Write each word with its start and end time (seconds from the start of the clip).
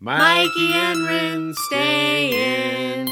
Mikey 0.00 0.72
and 0.74 1.00
Rinne 1.00 1.54
stay 1.56 3.00
in. 3.00 3.08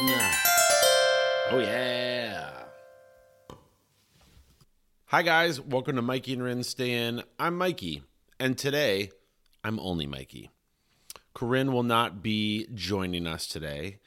Oh, 1.51 1.59
yeah. 1.59 2.51
Hi, 5.07 5.23
guys. 5.23 5.61
Welcome 5.61 5.97
to 5.97 6.03
Mikey 6.03 6.35
and 6.35 6.43
Rinne 6.43 6.65
Stay 6.65 6.93
In. 6.93 7.25
I'm 7.41 7.59
Mikey, 7.59 8.05
and 8.39 8.57
today 8.57 9.11
I'm 9.65 9.81
only 9.81 10.07
Mikey. 10.07 10.53
Corinne 11.35 11.73
will 11.73 11.83
not 11.83 12.23
be 12.23 12.69
joining 12.73 13.27
us 13.27 13.49
today, 13.49 13.99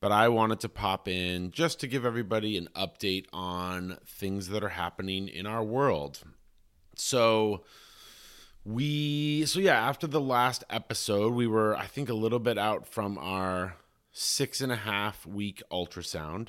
but 0.00 0.10
I 0.10 0.30
wanted 0.30 0.60
to 0.60 0.70
pop 0.70 1.08
in 1.08 1.50
just 1.50 1.80
to 1.80 1.86
give 1.86 2.06
everybody 2.06 2.56
an 2.56 2.70
update 2.74 3.26
on 3.34 3.98
things 4.06 4.48
that 4.48 4.64
are 4.64 4.70
happening 4.70 5.28
in 5.28 5.44
our 5.44 5.62
world. 5.62 6.22
So, 6.96 7.64
we 8.64 9.44
so 9.44 9.58
yeah 9.58 9.88
after 9.88 10.06
the 10.06 10.20
last 10.20 10.62
episode 10.70 11.32
we 11.32 11.46
were 11.46 11.76
i 11.76 11.86
think 11.86 12.08
a 12.08 12.14
little 12.14 12.38
bit 12.38 12.56
out 12.56 12.86
from 12.86 13.18
our 13.18 13.76
six 14.12 14.60
and 14.60 14.70
a 14.70 14.76
half 14.76 15.26
week 15.26 15.62
ultrasound 15.70 16.48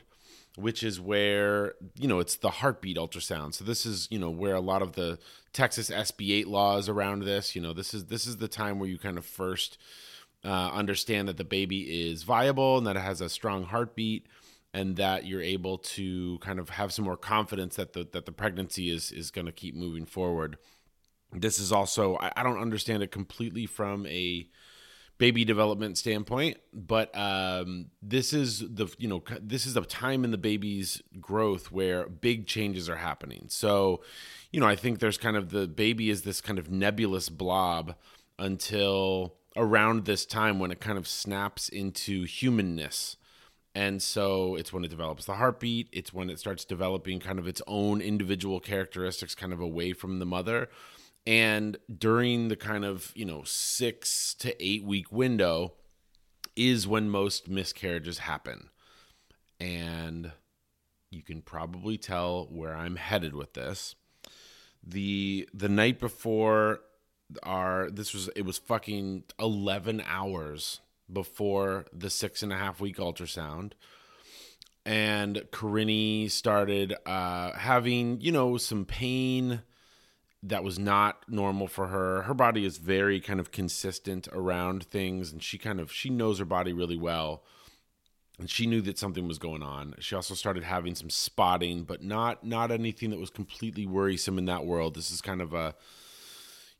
which 0.56 0.84
is 0.84 1.02
where 1.02 1.74
you 1.98 2.08
know 2.08 2.20
it's 2.20 2.38
the 2.38 2.50
heartbeat 2.50 2.98
ultrasound. 2.98 3.54
So 3.54 3.64
this 3.66 3.86
is 3.86 4.08
you 4.12 4.20
know 4.20 4.30
where 4.30 4.56
a 4.56 4.62
lot 4.62 4.82
of 4.82 4.94
the 4.94 5.18
texas 5.52 5.90
sb8 5.90 6.46
laws 6.46 6.90
around 6.90 7.24
this 7.24 7.56
you 7.56 7.62
know 7.62 7.74
this 7.74 7.94
is 7.94 8.06
this 8.06 8.28
is 8.28 8.38
the 8.38 8.48
time 8.48 8.80
where 8.80 8.90
you 8.90 8.98
kind 8.98 9.18
of 9.18 9.26
first 9.26 9.78
uh, 10.46 10.72
understand 10.74 11.28
that 11.28 11.38
the 11.38 11.44
baby 11.44 12.10
is 12.10 12.24
viable 12.24 12.78
and 12.78 12.86
that 12.86 12.98
it 12.98 13.02
has 13.02 13.22
a 13.22 13.30
strong 13.30 13.64
heartbeat 13.64 14.28
and 14.74 14.98
that 14.98 15.26
you're 15.26 15.42
able 15.42 15.78
to 15.78 16.38
kind 16.40 16.60
of 16.60 16.70
have 16.70 16.92
some 16.92 17.06
more 17.06 17.18
confidence 17.18 17.76
that 17.78 17.94
the 17.94 18.08
that 18.12 18.26
the 18.26 18.32
pregnancy 18.32 18.90
is 18.90 19.12
is 19.12 19.32
going 19.32 19.46
to 19.46 19.52
keep 19.52 19.76
moving 19.76 20.06
forward 20.06 20.58
this 21.36 21.60
is 21.60 21.72
also 21.72 22.16
I, 22.18 22.32
I, 22.38 22.44
don't 22.44 22.60
understand 22.60 23.04
it 23.04 23.12
completely 23.12 23.66
from 23.66 24.06
a 24.08 24.48
baby 25.18 25.46
development 25.46 25.98
standpoint 25.98 26.58
but 26.74 27.16
um, 27.18 27.88
this 28.02 28.34
is 28.34 28.60
the 28.60 28.88
you 28.98 29.08
know 29.08 29.24
this 29.42 29.66
is 29.66 29.78
a 29.78 29.82
time 29.82 30.24
in 30.24 30.32
the 30.32 30.38
baby's 30.38 31.02
growth 31.20 31.72
where 31.72 32.08
big 32.08 32.48
changes 32.48 32.90
are 32.90 32.98
happening. 32.98 33.46
So 33.50 34.02
you 34.52 34.60
know 34.60 34.68
i 34.68 34.76
think 34.76 35.00
there's 35.00 35.18
kind 35.18 35.36
of 35.36 35.50
the 35.50 35.68
baby 35.68 36.10
is 36.10 36.22
this 36.22 36.42
kind 36.42 36.60
of 36.60 36.70
nebulous 36.72 37.30
blob 37.30 37.96
until 38.40 39.36
around 39.56 40.06
this 40.06 40.26
time 40.26 40.60
when 40.60 40.72
it 40.72 40.80
kind 40.80 40.98
of 40.98 41.08
snaps 41.08 41.70
into 41.70 42.24
humanness. 42.24 43.18
And 43.76 44.02
so 44.02 44.56
it's 44.56 44.72
when 44.72 44.84
it 44.84 44.90
develops 44.90 45.26
the 45.26 45.34
heartbeat 45.34 45.90
it's 45.92 46.14
when 46.14 46.30
it 46.30 46.40
starts 46.40 46.64
developing 46.64 47.20
kind 47.20 47.40
of 47.40 47.48
its 47.48 47.62
own 47.66 48.02
individual 48.02 48.60
characteristics 48.60 49.34
kind 49.34 49.52
of 49.52 49.60
away 49.60 49.94
from 49.94 50.20
the 50.20 50.28
mother 50.28 50.70
and 51.26 51.78
during 51.96 52.50
the 52.50 52.56
kind 52.56 52.84
of, 52.84 53.12
you 53.16 53.26
know, 53.26 53.44
six 53.46 54.34
to 54.36 54.66
eight 54.66 54.84
week 54.84 55.12
window 55.12 55.74
is 56.56 56.88
when 56.88 57.10
most 57.10 57.48
miscarriages 57.48 58.20
happen. 58.20 58.70
And 59.60 60.32
you 61.10 61.22
can 61.22 61.42
probably 61.42 61.98
tell 61.98 62.48
where 62.52 62.76
I'm 62.76 62.98
headed 62.98 63.34
with 63.34 63.54
this. 63.54 63.96
The 64.86 65.48
the 65.54 65.70
night 65.70 66.00
before 66.00 66.82
our 67.42 67.90
this 67.90 68.14
was 68.14 68.28
it 68.36 68.46
was 68.46 68.58
fucking 68.58 69.24
eleven 69.40 70.04
hours 70.06 70.82
before 71.12 71.86
the 71.94 72.10
six 72.10 72.44
and 72.44 72.52
a 72.52 72.58
half 72.58 72.82
week 72.82 72.98
ultrasound 72.98 73.74
and 74.86 75.44
Corinne 75.52 76.30
started 76.30 76.94
uh, 77.06 77.54
having, 77.54 78.20
you 78.22 78.32
know, 78.32 78.58
some 78.58 78.86
pain 78.86 79.62
that 80.44 80.64
was 80.64 80.78
not 80.78 81.24
normal 81.30 81.68
for 81.68 81.88
her. 81.88 82.24
Her 82.24 82.34
body 82.34 82.66
is 82.66 82.78
very 82.78 83.22
kind 83.22 83.40
of 83.40 83.52
consistent 83.52 84.28
around 84.34 84.84
things 84.84 85.32
and 85.32 85.42
she 85.42 85.58
kind 85.58 85.80
of 85.80 85.92
she 85.92 86.10
knows 86.10 86.40
her 86.40 86.46
body 86.46 86.74
really 86.74 86.98
well. 86.98 87.44
And 88.40 88.50
she 88.50 88.66
knew 88.66 88.82
that 88.82 88.98
something 88.98 89.28
was 89.28 89.38
going 89.38 89.62
on. 89.64 89.94
She 90.00 90.16
also 90.16 90.34
started 90.34 90.64
having 90.64 90.96
some 90.96 91.10
spotting, 91.10 91.84
but 91.84 92.04
not 92.04 92.44
not 92.44 92.72
anything 92.72 93.10
that 93.12 93.20
was 93.20 93.30
completely 93.30 93.86
worrisome 93.86 94.38
in 94.38 94.46
that 94.46 94.66
world. 94.66 94.96
This 94.96 95.12
is 95.12 95.22
kind 95.22 95.42
of 95.42 95.54
a 95.54 95.76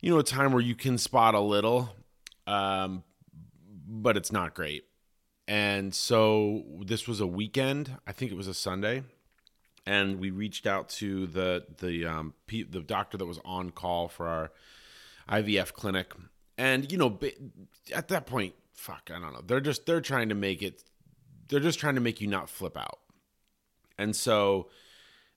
you 0.00 0.10
know, 0.10 0.18
a 0.18 0.24
time 0.24 0.52
where 0.52 0.62
you 0.62 0.74
can 0.74 0.98
spot 0.98 1.34
a 1.34 1.40
little 1.40 1.96
um 2.46 3.02
but 3.86 4.16
it's 4.16 4.32
not 4.32 4.54
great. 4.54 4.84
And 5.46 5.94
so 5.94 6.64
this 6.84 7.06
was 7.06 7.20
a 7.20 7.26
weekend. 7.26 7.96
I 8.06 8.12
think 8.12 8.30
it 8.30 8.36
was 8.36 8.48
a 8.48 8.54
Sunday 8.54 9.04
and 9.86 10.18
we 10.18 10.30
reached 10.30 10.66
out 10.66 10.88
to 10.88 11.26
the 11.26 11.64
the 11.78 12.06
um, 12.06 12.34
the 12.48 12.80
doctor 12.80 13.16
that 13.18 13.26
was 13.26 13.38
on 13.44 13.70
call 13.70 14.08
for 14.08 14.26
our 14.26 14.52
IVF 15.28 15.72
clinic, 15.72 16.12
and 16.56 16.90
you 16.90 16.98
know, 16.98 17.18
at 17.94 18.08
that 18.08 18.26
point, 18.26 18.54
fuck, 18.72 19.10
I 19.14 19.18
don't 19.18 19.32
know. 19.32 19.42
They're 19.44 19.60
just 19.60 19.86
they're 19.86 20.00
trying 20.00 20.30
to 20.30 20.34
make 20.34 20.62
it. 20.62 20.82
They're 21.48 21.60
just 21.60 21.78
trying 21.78 21.96
to 21.96 22.00
make 22.00 22.20
you 22.20 22.26
not 22.26 22.48
flip 22.48 22.76
out, 22.76 23.00
and 23.98 24.16
so 24.16 24.68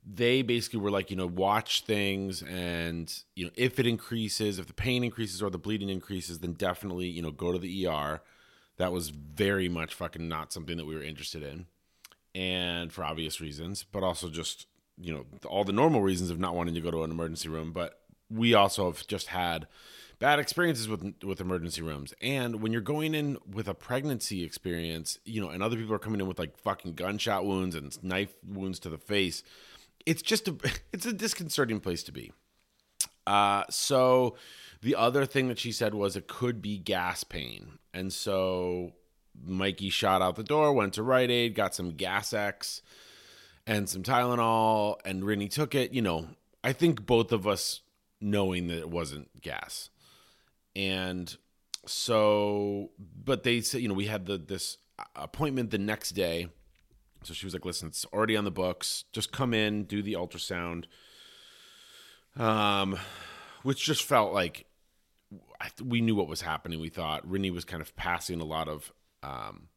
they 0.09 0.41
basically 0.41 0.79
were 0.79 0.91
like, 0.91 1.12
you 1.12 1.18
know, 1.18 1.28
watch 1.28 1.81
things, 1.81 2.41
and 2.44 3.14
you 3.35 3.46
know, 3.46 3.52
if 3.56 3.79
it 3.79 3.85
increases, 3.85 4.59
if 4.59 4.68
the 4.68 4.74
pain 4.74 5.03
increases 5.03 5.41
or 5.41 5.50
the 5.50 5.58
bleeding 5.58 5.90
increases, 5.90 6.40
then 6.40 6.53
definitely, 6.53 7.08
you 7.08 7.22
know, 7.22 7.31
go 7.31 7.52
to 7.52 7.59
the 7.59 7.88
ER. 7.88 8.22
That 8.78 8.91
was 8.91 9.09
very 9.09 9.68
much 9.68 9.96
fucking 9.96 10.29
not 10.29 10.53
something 10.53 10.78
that 10.78 10.85
we 10.85 10.94
were 10.94 11.02
interested 11.02 11.41
in 11.41 11.66
and 12.38 12.94
for 12.94 13.03
obvious 13.03 13.42
reasons, 13.42 13.84
but 13.92 14.03
also 14.03 14.30
just 14.30 14.68
you 15.00 15.14
know 15.14 15.25
all 15.48 15.64
the 15.64 15.74
normal 15.74 16.02
reasons 16.02 16.30
of 16.30 16.40
not 16.40 16.56
wanting 16.56 16.75
to 16.75 16.81
go 16.81 16.92
to 16.92 17.03
an 17.03 17.12
emergency 17.12 17.50
room. 17.50 17.72
But 17.72 18.00
we 18.30 18.53
also 18.53 18.86
have 18.86 19.06
just 19.08 19.28
had 19.28 19.68
bad 20.20 20.40
experiences 20.40 20.88
with 20.88 21.16
with 21.24 21.42
emergency 21.42 21.81
rooms. 21.81 22.14
And 22.22 22.62
when 22.62 22.72
you're 22.72 22.81
going 22.81 23.16
in 23.16 23.38
with 23.52 23.68
a 23.68 23.74
pregnancy 23.74 24.44
experience, 24.44 25.18
you 25.26 25.42
know, 25.42 25.50
and 25.50 25.64
other 25.64 25.76
people 25.76 25.96
are 25.96 26.00
coming 26.00 26.22
in 26.22 26.28
with 26.28 26.38
like 26.38 26.58
fucking 26.58 26.94
gunshot 26.94 27.44
wounds 27.44 27.76
and 27.76 28.02
knife 28.03 28.36
wounds 28.47 28.80
to 28.80 28.90
the 28.90 29.00
face, 29.00 29.44
it's 30.06 30.22
just 30.22 30.47
a 30.47 30.56
it's 30.94 31.08
a 31.08 31.14
disconcerting 31.14 31.80
place 31.80 32.03
to 32.03 32.12
be. 32.12 32.31
Uh, 33.26 33.64
so 33.70 34.38
the 34.81 34.96
other 34.96 35.26
thing 35.26 35.47
that 35.47 35.59
she 35.59 35.72
said 35.72 35.94
was 35.96 36.16
it 36.16 36.28
could 36.28 36.62
be 36.62 36.78
gas 36.78 37.24
pain, 37.24 37.80
and 37.96 38.14
so 38.14 38.94
Mikey 39.46 39.90
shot 39.90 40.22
out 40.22 40.36
the 40.36 40.44
door, 40.44 40.74
went 40.74 40.94
to 40.94 41.03
Rite 41.03 41.31
Aid, 41.31 41.56
got 41.56 41.75
some 41.75 41.92
Gas 41.92 42.34
X 42.34 42.81
and 43.66 43.90
some 43.90 44.03
Tylenol, 44.03 44.98
and 45.06 45.24
Rinne 45.24 45.50
took 45.50 45.75
it. 45.75 45.94
You 45.94 46.02
know, 46.02 46.28
I 46.64 46.74
think 46.74 47.06
both 47.06 47.31
of 47.31 47.46
us 47.46 47.81
knowing 48.20 48.68
that 48.68 48.80
it 48.80 48.90
wasn't 48.90 49.42
gas. 49.42 49.90
And 50.76 51.36
so, 51.86 52.92
but 53.24 53.44
they 53.44 53.62
said, 53.62 53.81
you 53.81 53.88
know, 53.88 53.94
we 53.94 54.08
had 54.08 54.26
the 54.26 54.38
this 54.38 54.78
appointment 55.16 55.72
the 55.72 55.78
next 55.78 56.12
day. 56.12 56.47
So 57.24 57.34
she 57.34 57.46
was 57.46 57.53
like, 57.53 57.66
listen, 57.66 57.90
it's 57.90 58.06
already 58.14 58.38
on 58.38 58.46
the 58.46 58.52
books. 58.52 59.03
Just 59.12 59.31
come 59.31 59.53
in, 59.53 59.84
do 59.84 60.02
the 60.02 60.14
ultrasound. 60.14 60.86
Um, 62.38 62.97
which 63.64 63.84
just 63.84 64.03
felt 64.03 64.34
like 64.34 64.66
we 65.84 66.02
knew 66.02 66.16
what 66.16 66.28
was 66.28 66.42
happening. 66.42 66.80
We 66.80 66.90
thought 66.90 67.28
Rinne 67.28 67.52
was 67.52 67.66
kind 67.66 67.81
of 67.81 67.96
passing 67.96 68.40
a 68.40 68.46
lot 68.46 68.68
of 68.68 68.94
um, 69.23 69.67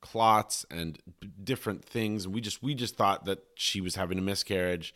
clots 0.00 0.64
and 0.70 0.98
different 1.42 1.84
things. 1.84 2.26
We 2.26 2.40
just 2.40 2.62
we 2.62 2.74
just 2.74 2.96
thought 2.96 3.24
that 3.26 3.40
she 3.54 3.80
was 3.80 3.94
having 3.94 4.18
a 4.18 4.22
miscarriage 4.22 4.94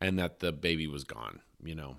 and 0.00 0.18
that 0.18 0.40
the 0.40 0.52
baby 0.52 0.86
was 0.86 1.04
gone. 1.04 1.40
You 1.62 1.74
know. 1.74 1.96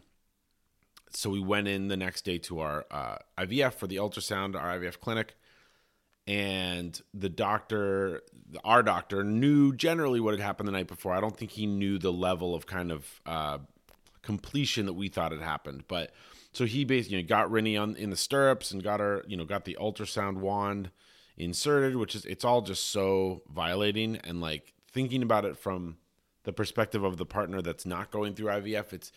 So 1.15 1.29
we 1.29 1.39
went 1.39 1.67
in 1.67 1.89
the 1.89 1.97
next 1.97 2.25
day 2.25 2.39
to 2.39 2.59
our 2.59 2.85
uh, 2.89 3.17
IVF 3.37 3.75
for 3.75 3.85
the 3.85 3.97
ultrasound, 3.97 4.59
our 4.59 4.79
IVF 4.79 4.99
clinic, 4.99 5.35
and 6.25 6.99
the 7.13 7.29
doctor, 7.29 8.23
our 8.63 8.81
doctor, 8.81 9.23
knew 9.23 9.75
generally 9.75 10.19
what 10.19 10.33
had 10.33 10.39
happened 10.39 10.67
the 10.67 10.71
night 10.71 10.87
before. 10.87 11.13
I 11.13 11.21
don't 11.21 11.37
think 11.37 11.51
he 11.51 11.67
knew 11.67 11.99
the 11.99 12.11
level 12.11 12.55
of 12.55 12.65
kind 12.65 12.91
of 12.91 13.21
uh, 13.27 13.59
completion 14.23 14.87
that 14.87 14.93
we 14.93 15.07
thought 15.07 15.31
had 15.31 15.41
happened, 15.41 15.83
but 15.87 16.11
so 16.53 16.65
he 16.65 16.85
basically 16.85 17.23
got 17.23 17.49
Rinne 17.49 17.81
on 17.81 17.95
in 17.95 18.11
the 18.11 18.15
stirrups 18.15 18.71
and 18.71 18.83
got 18.83 18.99
her, 18.99 19.23
you 19.27 19.35
know, 19.35 19.43
got 19.43 19.65
the 19.65 19.77
ultrasound 19.79 20.37
wand 20.37 20.91
inserted, 21.37 21.95
which 21.95 22.15
is 22.15 22.25
it's 22.25 22.45
all 22.45 22.61
just 22.61 22.89
so 22.89 23.41
violating 23.49 24.17
and 24.17 24.41
like 24.41 24.73
thinking 24.91 25.23
about 25.23 25.45
it 25.45 25.57
from 25.57 25.97
the 26.43 26.53
perspective 26.53 27.03
of 27.03 27.17
the 27.17 27.25
partner 27.25 27.61
that's 27.61 27.85
not 27.85 28.11
going 28.11 28.35
through 28.35 28.47
IVF, 28.47 28.93
it's 28.93 29.11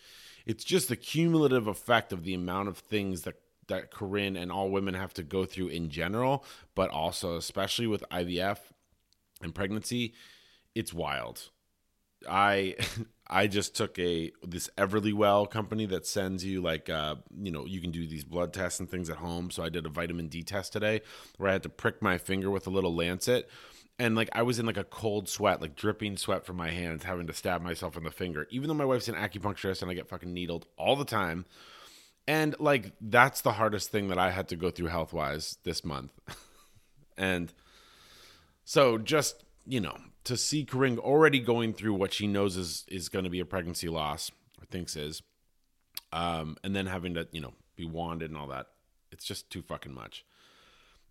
it's 0.45 0.63
just 0.63 0.87
the 0.87 0.95
cumulative 0.95 1.67
effect 1.67 2.13
of 2.13 2.23
the 2.23 2.33
amount 2.33 2.69
of 2.69 2.77
things 2.77 3.23
that 3.23 3.35
that 3.67 3.91
Corinne 3.91 4.37
and 4.37 4.51
all 4.51 4.69
women 4.69 4.93
have 4.93 5.13
to 5.15 5.23
go 5.23 5.45
through 5.45 5.67
in 5.67 5.89
general, 5.89 6.45
but 6.73 6.89
also 6.89 7.35
especially 7.35 7.87
with 7.87 8.03
IVF 8.09 8.59
and 9.41 9.53
pregnancy, 9.53 10.13
it's 10.73 10.93
wild. 10.93 11.49
I 12.27 12.75
I 13.29 13.47
just 13.47 13.75
took 13.75 13.97
a 13.99 14.31
this 14.43 14.69
Everlywell 14.77 15.49
company 15.49 15.85
that 15.87 16.05
sends 16.05 16.45
you 16.45 16.61
like 16.61 16.89
uh, 16.89 17.15
you 17.37 17.51
know 17.51 17.65
you 17.65 17.81
can 17.81 17.91
do 17.91 18.07
these 18.07 18.23
blood 18.23 18.53
tests 18.53 18.79
and 18.79 18.89
things 18.89 19.09
at 19.09 19.17
home. 19.17 19.51
So 19.51 19.63
I 19.63 19.69
did 19.69 19.85
a 19.85 19.89
vitamin 19.89 20.27
D 20.27 20.43
test 20.43 20.73
today 20.73 21.01
where 21.37 21.49
I 21.49 21.53
had 21.53 21.63
to 21.63 21.69
prick 21.69 22.01
my 22.01 22.17
finger 22.17 22.49
with 22.49 22.67
a 22.67 22.69
little 22.69 22.95
lancet, 22.95 23.49
and 23.99 24.15
like 24.15 24.29
I 24.33 24.43
was 24.43 24.59
in 24.59 24.65
like 24.65 24.77
a 24.77 24.83
cold 24.83 25.27
sweat, 25.29 25.61
like 25.61 25.75
dripping 25.75 26.17
sweat 26.17 26.45
from 26.45 26.57
my 26.57 26.69
hands, 26.69 27.03
having 27.03 27.27
to 27.27 27.33
stab 27.33 27.61
myself 27.61 27.97
in 27.97 28.03
the 28.03 28.11
finger. 28.11 28.47
Even 28.49 28.67
though 28.67 28.73
my 28.73 28.85
wife's 28.85 29.07
an 29.07 29.15
acupuncturist 29.15 29.81
and 29.81 29.91
I 29.91 29.93
get 29.93 30.09
fucking 30.09 30.33
needled 30.33 30.65
all 30.77 30.95
the 30.95 31.05
time, 31.05 31.45
and 32.27 32.55
like 32.59 32.93
that's 33.01 33.41
the 33.41 33.53
hardest 33.53 33.91
thing 33.91 34.07
that 34.09 34.17
I 34.17 34.31
had 34.31 34.47
to 34.49 34.55
go 34.55 34.71
through 34.71 34.87
health 34.87 35.13
wise 35.13 35.57
this 35.63 35.83
month. 35.83 36.11
And 37.17 37.51
so 38.63 38.97
just, 38.97 39.43
you 39.65 39.81
know, 39.81 39.97
to 40.27 40.37
see 40.37 40.65
Corinne 40.65 40.99
already 40.99 41.39
going 41.39 41.73
through 41.73 41.93
what 41.93 42.13
she 42.13 42.27
knows 42.27 42.57
is 42.57 42.85
is 42.87 43.09
going 43.09 43.23
to 43.23 43.31
be 43.31 43.39
a 43.39 43.45
pregnancy 43.45 43.89
loss 43.89 44.31
or 44.59 44.65
thinks 44.65 44.95
is, 44.95 45.21
um, 46.11 46.57
and 46.63 46.75
then 46.75 46.85
having 46.85 47.13
to, 47.15 47.27
you 47.31 47.41
know, 47.41 47.53
be 47.75 47.85
wanded 47.85 48.29
and 48.29 48.37
all 48.37 48.47
that, 48.47 48.67
it's 49.11 49.25
just 49.25 49.49
too 49.49 49.61
fucking 49.61 49.93
much. 49.93 50.25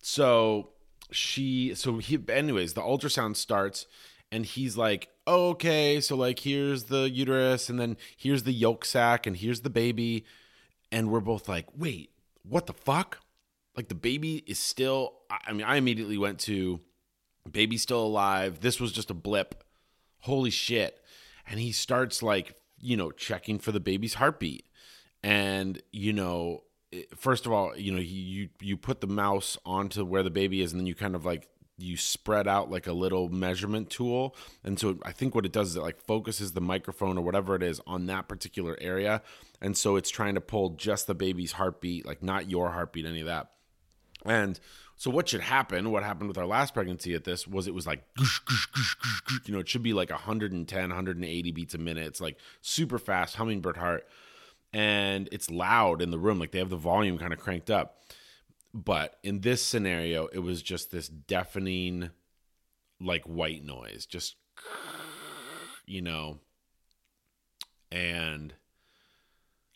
So 0.02 0.70
she, 1.10 1.74
so 1.74 1.98
he, 1.98 2.18
anyways, 2.28 2.74
the 2.74 2.82
ultrasound 2.82 3.36
starts 3.36 3.86
and 4.30 4.44
he's 4.44 4.76
like, 4.76 5.08
oh, 5.26 5.50
okay, 5.50 6.00
so 6.00 6.16
like 6.16 6.40
here's 6.40 6.84
the 6.84 7.08
uterus 7.10 7.70
and 7.70 7.80
then 7.80 7.96
here's 8.16 8.42
the 8.42 8.52
yolk 8.52 8.84
sac 8.84 9.26
and 9.26 9.36
here's 9.36 9.60
the 9.60 9.70
baby. 9.70 10.24
And 10.92 11.10
we're 11.10 11.20
both 11.20 11.48
like, 11.48 11.66
wait, 11.76 12.10
what 12.42 12.66
the 12.66 12.72
fuck? 12.72 13.18
Like 13.76 13.88
the 13.88 13.94
baby 13.94 14.44
is 14.46 14.58
still, 14.58 15.14
I 15.30 15.52
mean, 15.52 15.64
I 15.64 15.76
immediately 15.76 16.18
went 16.18 16.38
to 16.40 16.80
baby's 17.50 17.82
still 17.82 18.04
alive. 18.04 18.60
This 18.60 18.80
was 18.80 18.92
just 18.92 19.10
a 19.10 19.14
blip. 19.14 19.64
Holy 20.20 20.50
shit. 20.50 21.02
And 21.48 21.60
he 21.60 21.72
starts 21.72 22.22
like, 22.22 22.54
you 22.80 22.96
know, 22.96 23.10
checking 23.10 23.58
for 23.58 23.72
the 23.72 23.80
baby's 23.80 24.14
heartbeat. 24.14 24.66
And, 25.22 25.80
you 25.92 26.12
know, 26.12 26.64
first 27.16 27.46
of 27.46 27.52
all, 27.52 27.76
you 27.76 27.92
know, 27.92 28.00
you 28.00 28.48
you 28.60 28.76
put 28.76 29.00
the 29.00 29.06
mouse 29.06 29.56
onto 29.64 30.04
where 30.04 30.22
the 30.22 30.30
baby 30.30 30.62
is 30.62 30.72
and 30.72 30.80
then 30.80 30.86
you 30.86 30.94
kind 30.94 31.14
of 31.14 31.24
like 31.24 31.48
you 31.78 31.96
spread 31.96 32.48
out 32.48 32.70
like 32.70 32.86
a 32.86 32.92
little 32.92 33.28
measurement 33.28 33.90
tool 33.90 34.34
and 34.64 34.78
so 34.78 34.98
i 35.04 35.12
think 35.12 35.34
what 35.34 35.44
it 35.44 35.52
does 35.52 35.70
is 35.70 35.76
it 35.76 35.82
like 35.82 36.00
focuses 36.00 36.52
the 36.52 36.60
microphone 36.60 37.18
or 37.18 37.20
whatever 37.22 37.54
it 37.54 37.62
is 37.62 37.80
on 37.86 38.06
that 38.06 38.28
particular 38.28 38.76
area 38.80 39.20
and 39.60 39.76
so 39.76 39.96
it's 39.96 40.10
trying 40.10 40.34
to 40.34 40.40
pull 40.40 40.70
just 40.70 41.06
the 41.06 41.14
baby's 41.14 41.52
heartbeat 41.52 42.06
like 42.06 42.22
not 42.22 42.50
your 42.50 42.70
heartbeat 42.70 43.04
any 43.04 43.20
of 43.20 43.26
that 43.26 43.50
and 44.26 44.60
so 44.96 45.10
what 45.10 45.28
should 45.28 45.42
happen 45.42 45.90
what 45.90 46.02
happened 46.02 46.28
with 46.28 46.38
our 46.38 46.46
last 46.46 46.74
pregnancy 46.74 47.14
at 47.14 47.24
this 47.24 47.46
was 47.46 47.66
it 47.66 47.74
was 47.74 47.86
like 47.86 48.04
you 49.44 49.52
know 49.52 49.60
it 49.60 49.68
should 49.68 49.82
be 49.82 49.92
like 49.92 50.10
110 50.10 50.90
180 50.96 51.52
beats 51.52 51.74
a 51.74 51.78
minute. 51.78 52.06
It's 52.06 52.20
like 52.20 52.38
super 52.60 52.98
fast 52.98 53.36
hummingbird 53.36 53.76
heart. 53.76 54.06
And 54.72 55.28
it's 55.32 55.50
loud 55.50 56.02
in 56.02 56.10
the 56.10 56.18
room 56.18 56.38
like 56.38 56.50
they 56.50 56.58
have 56.58 56.70
the 56.70 56.76
volume 56.76 57.18
kind 57.18 57.32
of 57.32 57.38
cranked 57.38 57.70
up. 57.70 57.98
But 58.74 59.16
in 59.22 59.40
this 59.40 59.62
scenario, 59.62 60.26
it 60.26 60.40
was 60.40 60.62
just 60.62 60.90
this 60.90 61.08
deafening, 61.08 62.10
like 63.00 63.24
white 63.24 63.64
noise, 63.64 64.04
just, 64.04 64.36
you 65.86 66.02
know, 66.02 66.40
and 67.90 68.52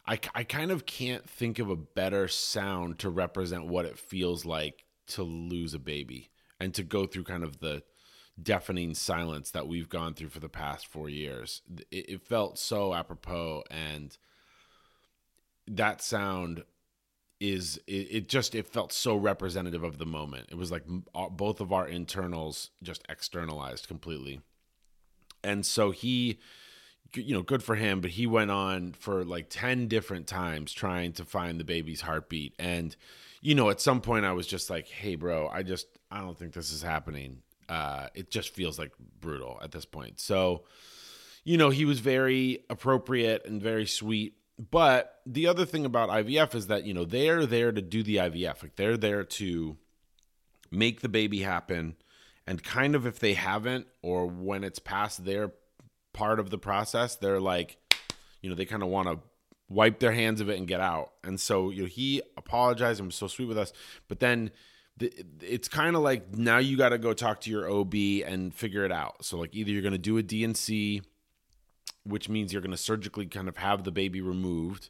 I, 0.06 0.18
I 0.34 0.44
kind 0.44 0.70
of 0.70 0.86
can't 0.86 1.28
think 1.28 1.58
of 1.58 1.70
a 1.70 1.76
better 1.76 2.28
sound 2.28 2.98
to 3.00 3.10
represent 3.10 3.66
what 3.66 3.84
it 3.84 3.98
feels 3.98 4.44
like 4.44 4.84
to 5.08 5.22
lose 5.22 5.74
a 5.74 5.78
baby 5.78 6.30
and 6.58 6.74
to 6.74 6.82
go 6.82 7.06
through 7.06 7.24
kind 7.24 7.44
of 7.44 7.60
the 7.60 7.82
deafening 8.40 8.94
silence 8.94 9.50
that 9.50 9.68
we've 9.68 9.88
gone 9.88 10.14
through 10.14 10.28
for 10.28 10.40
the 10.40 10.48
past 10.48 10.86
four 10.86 11.08
years. 11.08 11.62
It, 11.90 12.08
it 12.08 12.22
felt 12.22 12.58
so 12.58 12.94
apropos, 12.94 13.64
and 13.70 14.16
that 15.66 16.02
sound 16.02 16.64
is 17.38 17.80
it, 17.86 18.08
it, 18.10 18.28
just 18.28 18.54
it 18.54 18.66
felt 18.66 18.92
so 18.92 19.16
representative 19.16 19.82
of 19.82 19.96
the 19.96 20.06
moment 20.06 20.46
it 20.50 20.56
was 20.56 20.70
like 20.70 20.84
both 21.30 21.60
of 21.60 21.72
our 21.72 21.88
internals 21.88 22.70
just 22.82 23.02
externalized 23.08 23.88
completely 23.88 24.40
and 25.42 25.64
so 25.64 25.90
he 25.90 26.38
you 27.14 27.34
know 27.34 27.42
good 27.42 27.62
for 27.62 27.74
him 27.74 28.00
but 28.00 28.10
he 28.10 28.26
went 28.26 28.50
on 28.50 28.92
for 28.92 29.24
like 29.24 29.46
10 29.50 29.88
different 29.88 30.26
times 30.26 30.72
trying 30.72 31.12
to 31.12 31.24
find 31.24 31.58
the 31.58 31.64
baby's 31.64 32.00
heartbeat 32.00 32.54
and 32.58 32.96
you 33.40 33.54
know 33.54 33.70
at 33.70 33.80
some 33.80 34.00
point 34.00 34.24
i 34.24 34.32
was 34.32 34.46
just 34.46 34.70
like 34.70 34.88
hey 34.88 35.14
bro 35.14 35.48
i 35.48 35.62
just 35.62 35.86
i 36.10 36.20
don't 36.20 36.38
think 36.38 36.52
this 36.52 36.72
is 36.72 36.82
happening 36.82 37.38
uh 37.68 38.06
it 38.14 38.30
just 38.30 38.54
feels 38.54 38.78
like 38.78 38.92
brutal 39.20 39.58
at 39.62 39.72
this 39.72 39.84
point 39.84 40.20
so 40.20 40.64
you 41.44 41.56
know 41.56 41.70
he 41.70 41.84
was 41.84 42.00
very 42.00 42.64
appropriate 42.68 43.44
and 43.46 43.62
very 43.62 43.86
sweet 43.86 44.34
but 44.70 45.20
the 45.24 45.46
other 45.46 45.64
thing 45.64 45.86
about 45.86 46.10
IVF 46.10 46.54
is 46.54 46.66
that, 46.66 46.84
you 46.84 46.92
know, 46.92 47.04
they're 47.04 47.46
there 47.46 47.72
to 47.72 47.80
do 47.80 48.02
the 48.02 48.16
IVF. 48.16 48.62
Like 48.62 48.76
they're 48.76 48.98
there 48.98 49.24
to 49.24 49.78
make 50.70 51.00
the 51.00 51.08
baby 51.08 51.40
happen. 51.40 51.96
And 52.46 52.62
kind 52.62 52.94
of 52.94 53.06
if 53.06 53.18
they 53.20 53.34
haven't, 53.34 53.86
or 54.02 54.26
when 54.26 54.64
it's 54.64 54.78
past 54.78 55.24
their 55.24 55.52
part 56.12 56.40
of 56.40 56.50
the 56.50 56.58
process, 56.58 57.16
they're 57.16 57.40
like, 57.40 57.76
you 58.42 58.50
know, 58.50 58.56
they 58.56 58.64
kind 58.64 58.82
of 58.82 58.88
want 58.88 59.08
to 59.08 59.18
wipe 59.68 60.00
their 60.00 60.12
hands 60.12 60.40
of 60.40 60.48
it 60.48 60.58
and 60.58 60.66
get 60.66 60.80
out. 60.80 61.12
And 61.22 61.40
so, 61.40 61.70
you 61.70 61.82
know, 61.82 61.88
he 61.88 62.22
apologized 62.36 63.00
and 63.00 63.08
was 63.08 63.14
so 63.14 63.28
sweet 63.28 63.46
with 63.46 63.58
us. 63.58 63.72
But 64.08 64.20
then 64.20 64.50
it's 65.40 65.68
kind 65.68 65.96
of 65.96 66.02
like 66.02 66.34
now 66.34 66.58
you 66.58 66.76
got 66.76 66.90
to 66.90 66.98
go 66.98 67.12
talk 67.12 67.40
to 67.42 67.50
your 67.50 67.70
OB 67.70 67.94
and 68.26 68.54
figure 68.54 68.84
it 68.84 68.92
out. 68.92 69.24
So, 69.24 69.38
like, 69.38 69.54
either 69.54 69.70
you're 69.70 69.82
going 69.82 69.92
to 69.92 69.98
do 69.98 70.18
a 70.18 70.22
D&C 70.22 71.02
which 72.04 72.28
means 72.28 72.52
you're 72.52 72.62
going 72.62 72.70
to 72.70 72.76
surgically 72.76 73.26
kind 73.26 73.48
of 73.48 73.56
have 73.58 73.84
the 73.84 73.92
baby 73.92 74.20
removed 74.20 74.88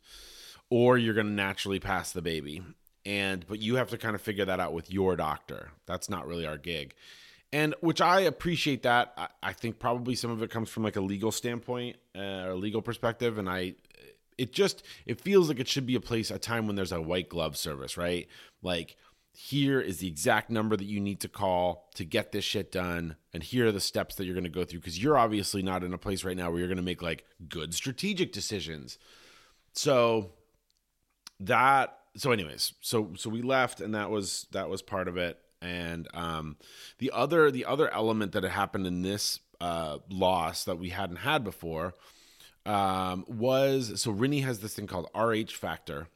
or 0.68 0.96
you're 0.96 1.14
going 1.14 1.26
to 1.26 1.32
naturally 1.32 1.80
pass 1.80 2.12
the 2.12 2.22
baby 2.22 2.62
and 3.04 3.46
but 3.48 3.60
you 3.60 3.76
have 3.76 3.88
to 3.90 3.98
kind 3.98 4.14
of 4.14 4.20
figure 4.20 4.44
that 4.44 4.60
out 4.60 4.72
with 4.72 4.90
your 4.92 5.16
doctor 5.16 5.70
that's 5.86 6.08
not 6.08 6.26
really 6.26 6.46
our 6.46 6.58
gig 6.58 6.94
and 7.52 7.74
which 7.80 8.00
i 8.00 8.20
appreciate 8.20 8.82
that. 8.82 9.12
I, 9.16 9.28
I 9.42 9.52
think 9.52 9.78
probably 9.78 10.14
some 10.14 10.30
of 10.30 10.42
it 10.42 10.50
comes 10.50 10.68
from 10.68 10.82
like 10.82 10.96
a 10.96 11.00
legal 11.00 11.32
standpoint 11.32 11.96
uh, 12.16 12.44
or 12.44 12.50
a 12.50 12.56
legal 12.56 12.82
perspective. 12.82 13.38
And 13.38 13.48
i 13.48 13.74
it 14.38 14.52
just 14.52 14.82
it 15.06 15.20
feels 15.20 15.48
like 15.48 15.60
it 15.60 15.68
should 15.68 15.86
be 15.86 15.94
a 15.94 16.00
place 16.00 16.30
a 16.30 16.38
time 16.38 16.66
when 16.66 16.76
there's 16.76 16.92
a 16.92 17.00
white 17.00 17.28
glove 17.28 17.56
service 17.56 17.96
right? 17.96 18.28
Like 18.62 18.96
here 19.32 19.80
is 19.80 19.98
the 19.98 20.08
exact 20.08 20.50
number 20.50 20.76
that 20.76 20.84
you 20.84 21.00
need 21.00 21.20
to 21.20 21.28
call 21.28 21.88
to 21.94 22.04
get 22.04 22.32
this 22.32 22.44
shit 22.44 22.72
done. 22.72 23.16
And 23.32 23.42
here 23.42 23.68
are 23.68 23.72
the 23.72 23.80
steps 23.80 24.16
that 24.16 24.24
you're 24.24 24.34
going 24.34 24.44
to 24.44 24.50
go 24.50 24.64
through. 24.64 24.80
Because 24.80 25.00
you're 25.00 25.16
obviously 25.16 25.62
not 25.62 25.84
in 25.84 25.94
a 25.94 25.98
place 25.98 26.24
right 26.24 26.36
now 26.36 26.50
where 26.50 26.58
you're 26.58 26.68
going 26.68 26.76
to 26.76 26.82
make 26.82 27.00
like 27.00 27.24
good 27.48 27.72
strategic 27.72 28.32
decisions. 28.32 28.98
So 29.72 30.32
that 31.40 31.96
so 32.16 32.32
anyways 32.32 32.74
so 32.80 33.12
so 33.16 33.30
we 33.30 33.40
left 33.40 33.80
and 33.80 33.94
that 33.94 34.10
was 34.10 34.46
that 34.52 34.68
was 34.68 34.82
part 34.82 35.08
of 35.08 35.16
it 35.16 35.38
and 35.60 36.08
um 36.14 36.56
the 36.98 37.10
other 37.12 37.50
the 37.50 37.64
other 37.64 37.92
element 37.92 38.32
that 38.32 38.42
had 38.42 38.52
happened 38.52 38.86
in 38.86 39.02
this 39.02 39.40
uh 39.60 39.98
loss 40.08 40.64
that 40.64 40.78
we 40.78 40.90
hadn't 40.90 41.16
had 41.16 41.44
before 41.44 41.94
um 42.66 43.24
was 43.28 44.00
so 44.00 44.12
Rinne 44.12 44.42
has 44.42 44.60
this 44.60 44.74
thing 44.74 44.86
called 44.86 45.08
RH 45.14 45.52
factor 45.52 46.08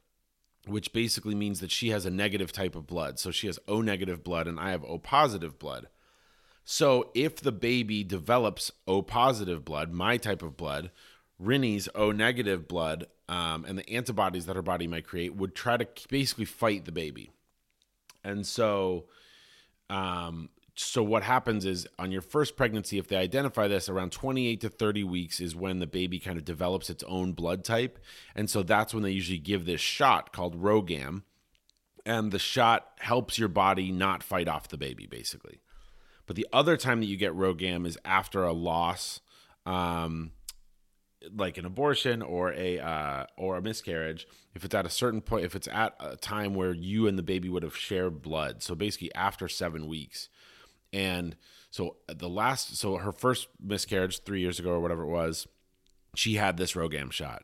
which 0.67 0.93
basically 0.93 1.35
means 1.35 1.61
that 1.61 1.71
she 1.71 1.91
has 1.91 2.07
a 2.07 2.11
negative 2.11 2.53
type 2.53 2.75
of 2.75 2.87
blood. 2.87 3.19
So 3.19 3.31
she 3.31 3.47
has 3.47 3.59
O 3.69 3.81
negative 3.81 4.25
blood 4.25 4.47
and 4.47 4.59
I 4.59 4.71
have 4.71 4.85
O 4.85 4.99
positive 4.99 5.59
blood. 5.59 5.89
So 6.65 7.11
if 7.15 7.37
the 7.37 7.53
baby 7.53 8.03
develops 8.03 8.73
O 8.87 9.03
positive 9.03 9.65
blood, 9.65 9.93
my 9.93 10.17
type 10.17 10.43
of 10.43 10.57
blood, 10.57 10.91
Rinne's 11.43 11.89
O 11.95 12.11
negative 12.13 12.67
blood, 12.67 13.07
um, 13.29 13.65
and 13.67 13.79
the 13.79 13.89
antibodies 13.91 14.47
that 14.47 14.57
her 14.57 14.63
body 14.63 14.87
might 14.87 15.07
create 15.07 15.35
would 15.35 15.55
try 15.55 15.77
to 15.77 15.87
basically 16.09 16.45
fight 16.45 16.85
the 16.85 16.93
baby. 16.93 17.31
And 18.23 18.47
so 18.47 19.05
um, 19.91 20.49
so 20.77 21.03
what 21.03 21.23
happens 21.23 21.65
is 21.65 21.87
on 21.99 22.11
your 22.11 22.21
first 22.21 22.57
pregnancy 22.57 22.99
if 22.99 23.07
they 23.07 23.17
identify 23.17 23.69
this 23.69 23.89
around 23.89 24.11
28 24.11 24.61
to 24.63 24.69
30 24.69 25.05
weeks 25.05 25.41
is 25.41 25.55
when 25.55 25.79
the 25.79 25.87
baby 25.87 26.19
kind 26.19 26.37
of 26.37 26.45
develops 26.45 26.91
its 26.91 27.05
own 27.05 27.33
blood 27.33 27.65
type. 27.65 27.99
And 28.35 28.51
so 28.51 28.63
that's 28.63 28.93
when 28.93 29.05
they 29.05 29.13
usually 29.13 29.39
give 29.39 29.67
this 29.67 29.81
shot 29.81 30.33
called 30.33 30.61
RhoGAM. 30.61 31.23
And 32.05 32.33
the 32.33 32.41
shot 32.41 32.89
helps 32.99 33.39
your 33.39 33.49
body 33.49 33.93
not 33.93 34.23
fight 34.23 34.49
off 34.49 34.69
the 34.69 34.77
baby 34.77 35.07
basically. 35.07 35.61
But 36.27 36.37
the 36.37 36.47
other 36.53 36.77
time 36.77 37.01
that 37.01 37.07
you 37.07 37.17
get 37.17 37.37
RhoGAM 37.37 37.87
is 37.87 37.97
after 38.05 38.43
a 38.43 38.53
loss 38.53 39.21
um, 39.67 40.33
like 41.35 41.59
an 41.59 41.65
abortion 41.65 42.23
or 42.23 42.53
a 42.53 42.79
uh, 42.79 43.27
or 43.37 43.57
a 43.57 43.63
miscarriage 43.63 44.27
if 44.55 44.65
it's 44.65 44.75
at 44.75 44.87
a 44.87 44.91
certain 44.91 45.21
point 45.21 45.45
if 45.45 45.55
it's 45.55 45.69
at 45.69 45.95
a 46.01 46.17
time 46.17 46.55
where 46.55 46.73
you 46.73 47.07
and 47.07 47.19
the 47.19 47.23
baby 47.23 47.49
would 47.49 47.63
have 47.63 47.77
shared 47.77 48.21
blood 48.23 48.63
so 48.63 48.75
basically 48.75 49.15
after 49.15 49.49
seven 49.49 49.87
weeks 49.87 50.29
and 50.95 51.35
so 51.75 51.97
the 52.07 52.29
last, 52.29 52.77
so 52.77 52.99
her 52.99 53.11
first 53.11 53.49
miscarriage 53.61 54.23
three 54.23 54.41
years 54.41 54.61
ago 54.61 54.71
or 54.71 54.81
whatever 54.81 55.03
it 55.03 55.09
was, 55.09 55.49
she 56.15 56.35
had 56.35 56.57
this 56.57 56.75
RhoGAM 56.75 57.11
shot. 57.11 57.43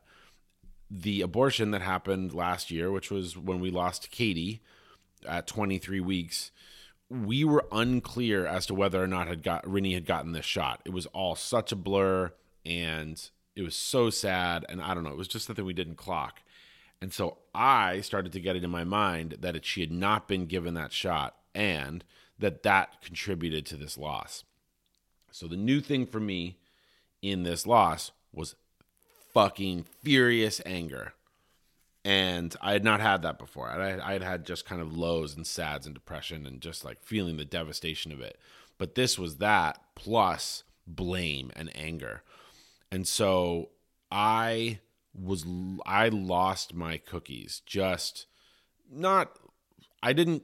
The 0.89 1.21
abortion 1.23 1.73
that 1.73 1.83
happened 1.83 2.33
last 2.33 2.71
year, 2.71 2.93
which 2.93 3.11
was 3.11 3.37
when 3.37 3.59
we 3.59 3.73
lost 3.73 4.13
Katie 4.13 4.63
at 5.29 5.49
23 5.49 5.99
weeks, 5.99 6.53
we 7.09 7.43
were 7.43 7.67
unclear 7.73 8.47
as 8.47 8.67
to 8.67 8.75
whether 8.75 9.03
or 9.03 9.09
not 9.09 9.27
had 9.27 9.43
got 9.43 9.65
Rinne 9.65 9.95
had 9.95 10.07
gotten 10.07 10.31
this 10.31 10.47
shot. 10.47 10.81
It 10.85 10.93
was 10.93 11.07
all 11.07 11.35
such 11.35 11.73
a 11.73 11.77
blur 11.77 12.33
and 12.65 13.21
it 13.61 13.65
was 13.65 13.77
so 13.77 14.11
sad. 14.11 14.65
And 14.69 14.83
I 14.83 14.95
don't 14.95 15.05
know, 15.05 15.11
it 15.11 15.17
was 15.19 15.29
just 15.29 15.47
something 15.47 15.65
we 15.65 15.75
didn't 15.75 15.97
clock. 15.97 16.43
And 17.03 17.13
so 17.13 17.39
I 17.55 18.01
started 18.01 18.33
to 18.33 18.41
get 18.41 18.57
it 18.57 18.65
in 18.65 18.71
my 18.71 18.85
mind 18.85 19.37
that 19.41 19.57
it, 19.57 19.65
she 19.65 19.81
had 19.83 19.93
not 19.93 20.29
been 20.29 20.47
given 20.47 20.75
that 20.75 20.93
shot 20.93 21.37
and 21.55 22.05
that 22.39 22.63
that 22.65 23.03
contributed 23.03 23.67
to 23.67 23.77
this 23.77 23.97
loss. 23.99 24.45
So 25.31 25.47
the 25.47 25.57
new 25.57 25.81
thing 25.81 26.07
for 26.07 26.21
me 26.21 26.59
in 27.23 27.45
this 27.45 27.67
loss 27.67 28.11
was 28.33 28.55
fucking 29.33 29.85
furious 30.03 30.61
anger. 30.67 31.15
and 32.05 32.57
I 32.61 32.73
had 32.73 32.85
not 32.85 33.01
had 33.01 33.23
that 33.23 33.39
before. 33.39 33.69
I, 33.69 33.99
I 34.01 34.13
had 34.15 34.23
had 34.23 34.47
just 34.47 34.65
kind 34.65 34.81
of 34.81 34.97
lows 34.97 35.37
and 35.37 35.47
sads 35.47 35.87
and 35.87 35.95
depression 35.95 36.47
and 36.47 36.61
just 36.61 36.85
like 36.85 37.03
feeling 37.03 37.37
the 37.37 37.45
devastation 37.45 38.13
of 38.13 38.21
it. 38.21 38.39
But 38.79 38.95
this 38.95 39.19
was 39.19 39.37
that 39.37 39.79
plus 39.95 40.65
blame 40.87 41.51
and 41.55 41.71
anger. 41.77 42.23
And 42.91 43.07
so 43.07 43.71
I 44.11 44.81
was 45.15 45.47
I 45.87 46.09
lost 46.09 46.75
my 46.75 46.99
cookies. 46.99 47.63
Just 47.67 48.27
not 48.91 49.39
I 50.03 50.13
didn't 50.13 50.43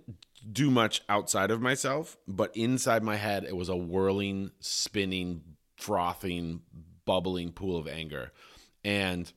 do 0.52 0.70
much 0.70 1.02
outside 1.08 1.50
of 1.50 1.60
myself, 1.60 2.16
but 2.28 2.56
inside 2.56 3.02
my 3.02 3.16
head 3.16 3.44
it 3.44 3.56
was 3.56 3.68
a 3.68 3.76
whirling, 3.76 4.52
spinning, 4.60 5.42
frothing, 5.76 6.62
bubbling 7.04 7.52
pool 7.52 7.76
of 7.76 7.88
anger. 7.88 8.32
And 8.84 9.32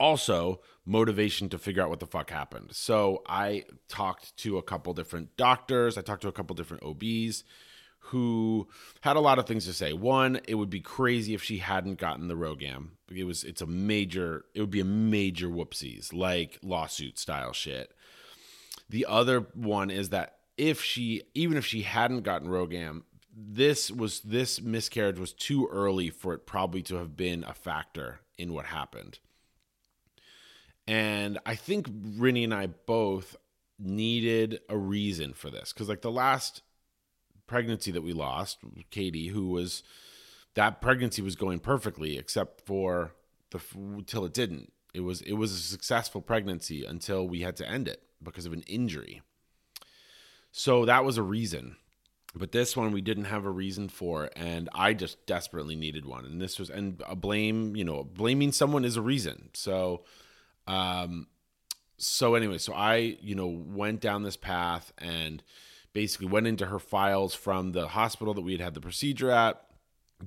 also 0.00 0.60
motivation 0.84 1.48
to 1.50 1.58
figure 1.58 1.82
out 1.82 1.90
what 1.90 2.00
the 2.00 2.06
fuck 2.06 2.30
happened. 2.30 2.70
So 2.72 3.22
I 3.28 3.64
talked 3.88 4.36
to 4.38 4.58
a 4.58 4.62
couple 4.62 4.94
different 4.94 5.36
doctors, 5.36 5.98
I 5.98 6.02
talked 6.02 6.22
to 6.22 6.28
a 6.28 6.32
couple 6.32 6.56
different 6.56 6.82
OBs 6.82 7.44
who 7.98 8.68
had 9.02 9.16
a 9.16 9.20
lot 9.20 9.38
of 9.38 9.46
things 9.46 9.66
to 9.66 9.72
say. 9.72 9.92
One, 9.92 10.40
it 10.48 10.54
would 10.54 10.70
be 10.70 10.80
crazy 10.80 11.34
if 11.34 11.42
she 11.42 11.58
hadn't 11.58 11.98
gotten 11.98 12.28
the 12.28 12.36
RhoGAM. 12.36 12.90
It 13.14 13.24
was 13.24 13.44
it's 13.44 13.60
a 13.60 13.66
major 13.66 14.44
it 14.54 14.60
would 14.60 14.70
be 14.70 14.80
a 14.80 14.84
major 14.84 15.48
whoopsies, 15.48 16.12
like 16.12 16.58
lawsuit 16.62 17.18
style 17.18 17.52
shit. 17.52 17.92
The 18.88 19.06
other 19.06 19.40
one 19.54 19.90
is 19.90 20.08
that 20.10 20.36
if 20.56 20.82
she 20.82 21.22
even 21.34 21.56
if 21.56 21.66
she 21.66 21.82
hadn't 21.82 22.22
gotten 22.22 22.48
RhoGAM, 22.48 23.02
this 23.36 23.90
was 23.90 24.20
this 24.20 24.60
miscarriage 24.60 25.18
was 25.18 25.32
too 25.32 25.68
early 25.70 26.10
for 26.10 26.34
it 26.34 26.46
probably 26.46 26.82
to 26.82 26.96
have 26.96 27.16
been 27.16 27.44
a 27.44 27.54
factor 27.54 28.20
in 28.36 28.52
what 28.52 28.66
happened. 28.66 29.18
And 30.86 31.38
I 31.44 31.54
think 31.54 31.88
Rinne 32.18 32.44
and 32.44 32.54
I 32.54 32.68
both 32.68 33.36
needed 33.78 34.60
a 34.68 34.76
reason 34.76 35.34
for 35.34 35.50
this 35.50 35.72
because 35.72 35.88
like 35.88 36.00
the 36.00 36.10
last 36.10 36.62
pregnancy 37.48 37.90
that 37.90 38.02
we 38.02 38.12
lost, 38.12 38.58
Katie, 38.90 39.28
who 39.28 39.48
was 39.48 39.82
that 40.54 40.80
pregnancy 40.80 41.22
was 41.22 41.36
going 41.36 41.58
perfectly 41.58 42.16
except 42.16 42.60
for 42.60 43.14
the 43.50 43.60
till 44.06 44.24
it 44.24 44.32
didn't. 44.32 44.72
It 44.94 45.00
was 45.00 45.20
it 45.22 45.34
was 45.34 45.52
a 45.52 45.56
successful 45.56 46.20
pregnancy 46.20 46.84
until 46.84 47.26
we 47.26 47.40
had 47.40 47.56
to 47.56 47.68
end 47.68 47.88
it 47.88 48.02
because 48.22 48.46
of 48.46 48.52
an 48.52 48.62
injury. 48.66 49.22
So 50.52 50.84
that 50.84 51.04
was 51.04 51.18
a 51.18 51.22
reason. 51.22 51.76
But 52.34 52.52
this 52.52 52.76
one 52.76 52.92
we 52.92 53.00
didn't 53.00 53.24
have 53.24 53.44
a 53.44 53.50
reason 53.50 53.88
for 53.88 54.30
and 54.36 54.68
I 54.74 54.94
just 54.94 55.26
desperately 55.26 55.76
needed 55.76 56.04
one. 56.04 56.24
And 56.24 56.40
this 56.40 56.58
was 56.58 56.70
and 56.70 57.02
a 57.06 57.16
blame, 57.16 57.74
you 57.74 57.84
know, 57.84 58.04
blaming 58.04 58.52
someone 58.52 58.84
is 58.84 58.96
a 58.96 59.02
reason. 59.02 59.50
So 59.54 60.04
um 60.66 61.26
so 61.98 62.36
anyway, 62.36 62.58
so 62.58 62.72
I, 62.74 63.18
you 63.20 63.34
know, 63.34 63.48
went 63.48 64.00
down 64.00 64.22
this 64.22 64.36
path 64.36 64.92
and 64.98 65.42
basically 65.92 66.26
went 66.26 66.46
into 66.46 66.66
her 66.66 66.78
files 66.78 67.34
from 67.34 67.72
the 67.72 67.88
hospital 67.88 68.34
that 68.34 68.42
we 68.42 68.52
had 68.52 68.60
had 68.60 68.74
the 68.74 68.80
procedure 68.80 69.30
at 69.30 69.68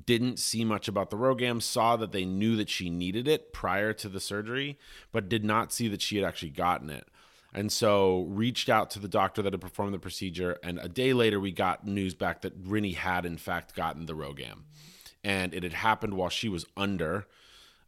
didn't 0.05 0.39
see 0.39 0.63
much 0.63 0.87
about 0.87 1.09
the 1.09 1.17
RhoGAM, 1.17 1.61
saw 1.61 1.95
that 1.97 2.11
they 2.11 2.25
knew 2.25 2.55
that 2.55 2.69
she 2.69 2.89
needed 2.89 3.27
it 3.27 3.53
prior 3.53 3.93
to 3.93 4.09
the 4.09 4.19
surgery, 4.19 4.79
but 5.11 5.29
did 5.29 5.43
not 5.43 5.73
see 5.73 5.87
that 5.89 6.01
she 6.01 6.17
had 6.17 6.25
actually 6.25 6.51
gotten 6.51 6.89
it. 6.89 7.07
And 7.53 7.71
so 7.71 8.27
reached 8.29 8.69
out 8.69 8.89
to 8.91 8.99
the 8.99 9.09
doctor 9.09 9.41
that 9.41 9.51
had 9.51 9.59
performed 9.59 9.93
the 9.93 9.99
procedure. 9.99 10.57
And 10.63 10.79
a 10.79 10.87
day 10.87 11.11
later, 11.11 11.39
we 11.39 11.51
got 11.51 11.85
news 11.85 12.13
back 12.13 12.41
that 12.41 12.63
Rinne 12.63 12.95
had, 12.95 13.25
in 13.25 13.37
fact, 13.37 13.75
gotten 13.75 14.05
the 14.05 14.15
RhoGAM. 14.15 14.63
And 15.23 15.53
it 15.53 15.63
had 15.63 15.73
happened 15.73 16.13
while 16.13 16.29
she 16.29 16.47
was 16.47 16.65
under. 16.77 17.27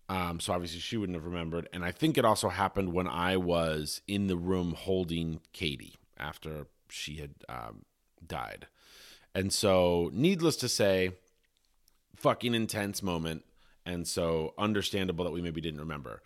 Um, 0.10 0.42
so 0.42 0.51
obviously 0.51 0.82
she 0.82 0.98
wouldn't 0.98 1.15
have 1.15 1.25
remembered. 1.25 1.70
And 1.72 1.86
I 1.86 1.92
think 1.92 2.18
it 2.18 2.25
also 2.25 2.50
happened 2.50 2.92
when 2.92 3.08
I 3.08 3.38
was 3.38 4.01
in 4.06 4.27
the 4.27 4.36
room 4.36 4.74
holding 4.77 5.39
Katie 5.53 5.96
after 6.18 6.68
she 6.94 7.18
had 7.18 7.32
um, 7.50 7.84
died. 8.26 8.68
And 9.36 9.52
so, 9.52 10.12
needless 10.14 10.56
to 10.58 10.70
say, 10.70 11.12
fucking 12.16 12.54
intense 12.54 13.02
moment. 13.02 13.44
And 13.86 14.08
so, 14.08 14.54
understandable 14.58 15.26
that 15.26 15.32
we 15.32 15.42
maybe 15.42 15.62
didn't 15.62 15.80
remember. 15.80 16.22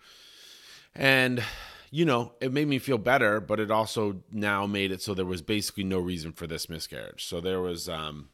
And, 0.94 1.42
you 1.90 2.04
know, 2.04 2.34
it 2.40 2.52
made 2.52 2.68
me 2.68 2.78
feel 2.78 2.98
better, 2.98 3.40
but 3.40 3.60
it 3.60 3.70
also 3.70 4.22
now 4.30 4.66
made 4.66 4.92
it 4.92 5.00
so 5.00 5.14
there 5.14 5.24
was 5.24 5.42
basically 5.42 5.84
no 5.84 5.98
reason 5.98 6.32
for 6.32 6.46
this 6.46 6.68
miscarriage. 6.68 7.24
So, 7.24 7.40
there 7.40 7.60
was, 7.60 7.88
um, 7.88 8.28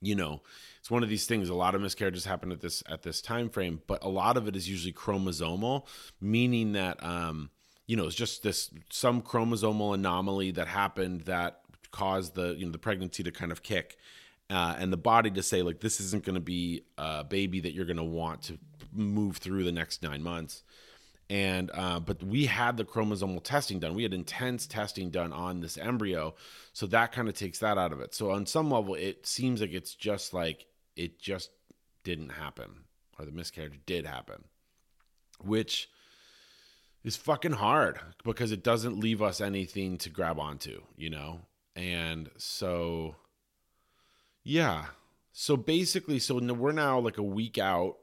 you 0.00 0.14
know, 0.14 0.40
it's 0.78 0.90
one 0.90 1.02
of 1.02 1.10
these 1.10 1.26
things 1.26 1.50
a 1.50 1.54
lot 1.54 1.74
of 1.74 1.82
miscarriages 1.82 2.24
happen 2.24 2.50
at 2.50 2.60
this 2.60 2.82
at 2.88 3.02
this 3.02 3.20
time 3.20 3.50
frame 3.50 3.82
but 3.86 4.02
a 4.02 4.08
lot 4.08 4.38
of 4.38 4.48
it 4.48 4.56
is 4.56 4.66
usually 4.66 4.94
chromosomal 4.94 5.86
meaning 6.22 6.72
that 6.72 7.02
um 7.04 7.50
you 7.90 7.96
know, 7.96 8.06
it's 8.06 8.14
just 8.14 8.44
this 8.44 8.70
some 8.88 9.20
chromosomal 9.20 9.94
anomaly 9.94 10.52
that 10.52 10.68
happened 10.68 11.22
that 11.22 11.62
caused 11.90 12.36
the 12.36 12.54
you 12.56 12.64
know 12.64 12.70
the 12.70 12.78
pregnancy 12.78 13.24
to 13.24 13.32
kind 13.32 13.50
of 13.50 13.64
kick, 13.64 13.96
uh, 14.48 14.76
and 14.78 14.92
the 14.92 14.96
body 14.96 15.28
to 15.28 15.42
say 15.42 15.62
like 15.62 15.80
this 15.80 15.98
isn't 15.98 16.24
going 16.24 16.36
to 16.36 16.40
be 16.40 16.84
a 16.98 17.24
baby 17.24 17.58
that 17.58 17.72
you're 17.72 17.84
going 17.84 17.96
to 17.96 18.04
want 18.04 18.42
to 18.42 18.58
move 18.92 19.38
through 19.38 19.64
the 19.64 19.72
next 19.72 20.04
nine 20.04 20.22
months. 20.22 20.62
And 21.28 21.68
uh, 21.74 21.98
but 21.98 22.22
we 22.22 22.46
had 22.46 22.76
the 22.76 22.84
chromosomal 22.84 23.42
testing 23.42 23.80
done. 23.80 23.96
We 23.96 24.04
had 24.04 24.14
intense 24.14 24.68
testing 24.68 25.10
done 25.10 25.32
on 25.32 25.58
this 25.58 25.76
embryo, 25.76 26.36
so 26.72 26.86
that 26.86 27.10
kind 27.10 27.28
of 27.28 27.34
takes 27.34 27.58
that 27.58 27.76
out 27.76 27.92
of 27.92 28.00
it. 28.00 28.14
So 28.14 28.30
on 28.30 28.46
some 28.46 28.70
level, 28.70 28.94
it 28.94 29.26
seems 29.26 29.60
like 29.60 29.72
it's 29.72 29.96
just 29.96 30.32
like 30.32 30.66
it 30.94 31.18
just 31.18 31.50
didn't 32.04 32.30
happen, 32.30 32.84
or 33.18 33.24
the 33.24 33.32
miscarriage 33.32 33.80
did 33.84 34.06
happen, 34.06 34.44
which 35.42 35.88
is 37.04 37.16
fucking 37.16 37.52
hard 37.52 37.98
because 38.24 38.52
it 38.52 38.62
doesn't 38.62 38.98
leave 38.98 39.22
us 39.22 39.40
anything 39.40 39.96
to 39.98 40.10
grab 40.10 40.38
onto, 40.38 40.82
you 40.96 41.10
know? 41.10 41.40
And 41.74 42.28
so, 42.36 43.16
yeah. 44.42 44.86
So 45.32 45.56
basically, 45.56 46.18
so 46.18 46.38
we're 46.38 46.72
now 46.72 46.98
like 46.98 47.18
a 47.18 47.22
week 47.22 47.58
out. 47.58 47.96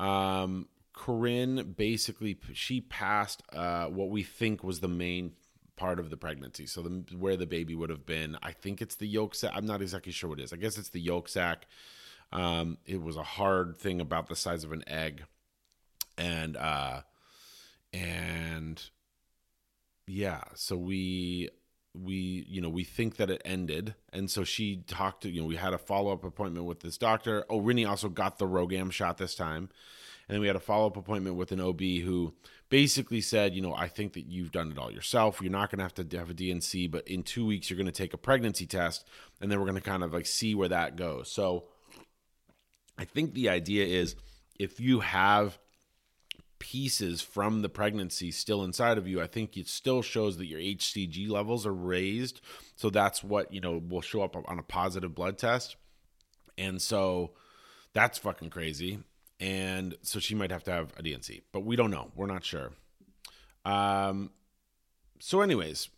Um, 0.00 0.68
Corinne 0.92 1.74
basically 1.76 2.38
she 2.52 2.80
passed 2.80 3.42
uh, 3.52 3.86
what 3.86 4.10
we 4.10 4.22
think 4.22 4.64
was 4.64 4.80
the 4.80 4.88
main 4.88 5.32
part 5.76 6.00
of 6.00 6.10
the 6.10 6.16
pregnancy. 6.16 6.66
So 6.66 6.82
the, 6.82 7.16
where 7.16 7.36
the 7.36 7.46
baby 7.46 7.74
would 7.74 7.90
have 7.90 8.04
been, 8.04 8.36
I 8.42 8.52
think 8.52 8.82
it's 8.82 8.96
the 8.96 9.06
yolk 9.06 9.34
sac. 9.34 9.52
I'm 9.54 9.66
not 9.66 9.80
exactly 9.80 10.12
sure 10.12 10.30
what 10.30 10.40
it 10.40 10.44
is. 10.44 10.52
I 10.52 10.56
guess 10.56 10.76
it's 10.76 10.88
the 10.90 11.00
yolk 11.00 11.28
sac. 11.28 11.66
Um, 12.32 12.78
it 12.84 13.00
was 13.00 13.16
a 13.16 13.22
hard 13.22 13.76
thing 13.76 14.00
about 14.00 14.28
the 14.28 14.36
size 14.36 14.64
of 14.64 14.72
an 14.72 14.84
egg, 14.86 15.22
and 16.18 16.56
uh, 16.58 17.00
and 17.92 18.90
yeah 20.06 20.42
so 20.54 20.76
we 20.76 21.50
we 21.94 22.44
you 22.48 22.60
know 22.60 22.68
we 22.68 22.84
think 22.84 23.16
that 23.16 23.30
it 23.30 23.42
ended. 23.44 23.94
And 24.12 24.30
so 24.30 24.44
she 24.44 24.84
talked 24.86 25.22
to 25.22 25.30
you 25.30 25.40
know 25.40 25.46
we 25.46 25.56
had 25.56 25.72
a 25.72 25.78
follow-up 25.78 26.24
appointment 26.24 26.66
with 26.66 26.80
this 26.80 26.98
doctor. 26.98 27.44
Oh 27.48 27.60
Rinne 27.60 27.88
also 27.88 28.08
got 28.08 28.38
the 28.38 28.46
RhoGAM 28.46 28.92
shot 28.92 29.18
this 29.18 29.34
time. 29.34 29.68
And 30.28 30.34
then 30.34 30.40
we 30.42 30.46
had 30.46 30.56
a 30.56 30.60
follow-up 30.60 30.98
appointment 30.98 31.36
with 31.36 31.52
an 31.52 31.60
OB 31.60 31.80
who 31.80 32.34
basically 32.68 33.20
said 33.20 33.54
you 33.54 33.62
know 33.62 33.74
I 33.74 33.88
think 33.88 34.12
that 34.14 34.26
you've 34.26 34.52
done 34.52 34.70
it 34.70 34.78
all 34.78 34.92
yourself. 34.92 35.40
You're 35.40 35.52
not 35.52 35.70
going 35.70 35.78
to 35.78 35.84
have 35.84 36.08
to 36.08 36.18
have 36.18 36.30
a 36.30 36.34
D&C 36.34 36.86
but 36.86 37.06
in 37.08 37.22
2 37.22 37.46
weeks 37.46 37.70
you're 37.70 37.78
going 37.78 37.86
to 37.86 37.92
take 37.92 38.14
a 38.14 38.18
pregnancy 38.18 38.66
test 38.66 39.06
and 39.40 39.50
then 39.50 39.58
we're 39.58 39.66
going 39.66 39.80
to 39.82 39.88
kind 39.90 40.02
of 40.02 40.12
like 40.12 40.26
see 40.26 40.54
where 40.54 40.68
that 40.68 40.96
goes. 40.96 41.30
So 41.30 41.64
I 42.98 43.04
think 43.04 43.34
the 43.34 43.48
idea 43.48 43.86
is 43.86 44.16
if 44.58 44.80
you 44.80 45.00
have 45.00 45.58
pieces 46.58 47.20
from 47.20 47.62
the 47.62 47.68
pregnancy 47.68 48.30
still 48.30 48.64
inside 48.64 48.98
of 48.98 49.06
you, 49.06 49.20
I 49.20 49.26
think 49.26 49.56
it 49.56 49.68
still 49.68 50.02
shows 50.02 50.36
that 50.38 50.46
your 50.46 50.60
HCG 50.60 51.28
levels 51.28 51.66
are 51.66 51.74
raised. 51.74 52.40
So 52.76 52.90
that's 52.90 53.22
what, 53.22 53.52
you 53.52 53.60
know, 53.60 53.82
will 53.88 54.00
show 54.00 54.22
up 54.22 54.36
on 54.36 54.58
a 54.58 54.62
positive 54.62 55.14
blood 55.14 55.38
test. 55.38 55.76
And 56.56 56.80
so 56.82 57.32
that's 57.92 58.18
fucking 58.18 58.50
crazy. 58.50 59.00
And 59.40 59.96
so 60.02 60.18
she 60.18 60.34
might 60.34 60.50
have 60.50 60.64
to 60.64 60.72
have 60.72 60.92
a 60.96 61.02
D&C, 61.02 61.42
but 61.52 61.64
we 61.64 61.76
don't 61.76 61.90
know. 61.90 62.10
We're 62.16 62.26
not 62.26 62.44
sure. 62.44 62.72
Um, 63.64 64.30
so, 65.20 65.40
anyways, 65.40 65.88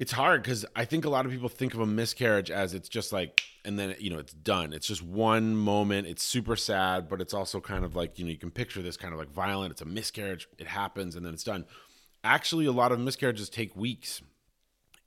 it's 0.00 0.12
hard 0.12 0.42
because 0.42 0.64
I 0.74 0.86
think 0.86 1.04
a 1.04 1.10
lot 1.10 1.26
of 1.26 1.30
people 1.30 1.50
think 1.50 1.74
of 1.74 1.80
a 1.80 1.86
miscarriage 1.86 2.50
as 2.50 2.72
it's 2.72 2.88
just 2.88 3.12
like, 3.12 3.42
and 3.66 3.78
then 3.78 3.94
you 3.98 4.08
know 4.08 4.18
it's 4.18 4.32
done. 4.32 4.72
It's 4.72 4.86
just 4.86 5.02
one 5.02 5.54
moment. 5.54 6.06
It's 6.06 6.22
super 6.22 6.56
sad, 6.56 7.06
but 7.06 7.20
it's 7.20 7.34
also 7.34 7.60
kind 7.60 7.84
of 7.84 7.94
like 7.94 8.18
you 8.18 8.24
know 8.24 8.30
you 8.30 8.38
can 8.38 8.50
picture 8.50 8.80
this 8.80 8.96
kind 8.96 9.12
of 9.12 9.20
like 9.20 9.30
violent. 9.30 9.72
It's 9.72 9.82
a 9.82 9.84
miscarriage. 9.84 10.48
It 10.56 10.66
happens 10.66 11.16
and 11.16 11.26
then 11.26 11.34
it's 11.34 11.44
done. 11.44 11.66
Actually, 12.24 12.64
a 12.64 12.72
lot 12.72 12.92
of 12.92 12.98
miscarriages 12.98 13.50
take 13.50 13.76
weeks, 13.76 14.22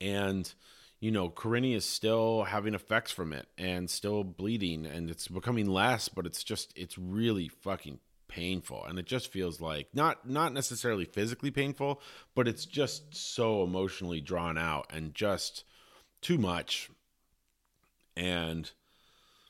and 0.00 0.54
you 1.00 1.10
know 1.10 1.28
Corinne 1.28 1.64
is 1.64 1.84
still 1.84 2.44
having 2.44 2.72
effects 2.72 3.10
from 3.10 3.32
it 3.32 3.48
and 3.58 3.90
still 3.90 4.22
bleeding, 4.22 4.86
and 4.86 5.10
it's 5.10 5.26
becoming 5.26 5.66
less, 5.66 6.08
but 6.08 6.24
it's 6.24 6.44
just 6.44 6.72
it's 6.76 6.96
really 6.96 7.48
fucking 7.48 7.98
painful 8.34 8.84
and 8.88 8.98
it 8.98 9.06
just 9.06 9.30
feels 9.30 9.60
like 9.60 9.86
not 9.94 10.28
not 10.28 10.52
necessarily 10.52 11.04
physically 11.04 11.50
painful 11.50 12.00
but 12.34 12.48
it's 12.48 12.66
just 12.66 13.14
so 13.14 13.62
emotionally 13.62 14.20
drawn 14.20 14.56
out 14.58 14.86
and 14.90 15.14
just 15.14 15.64
too 16.20 16.38
much 16.38 16.90
and 18.16 18.72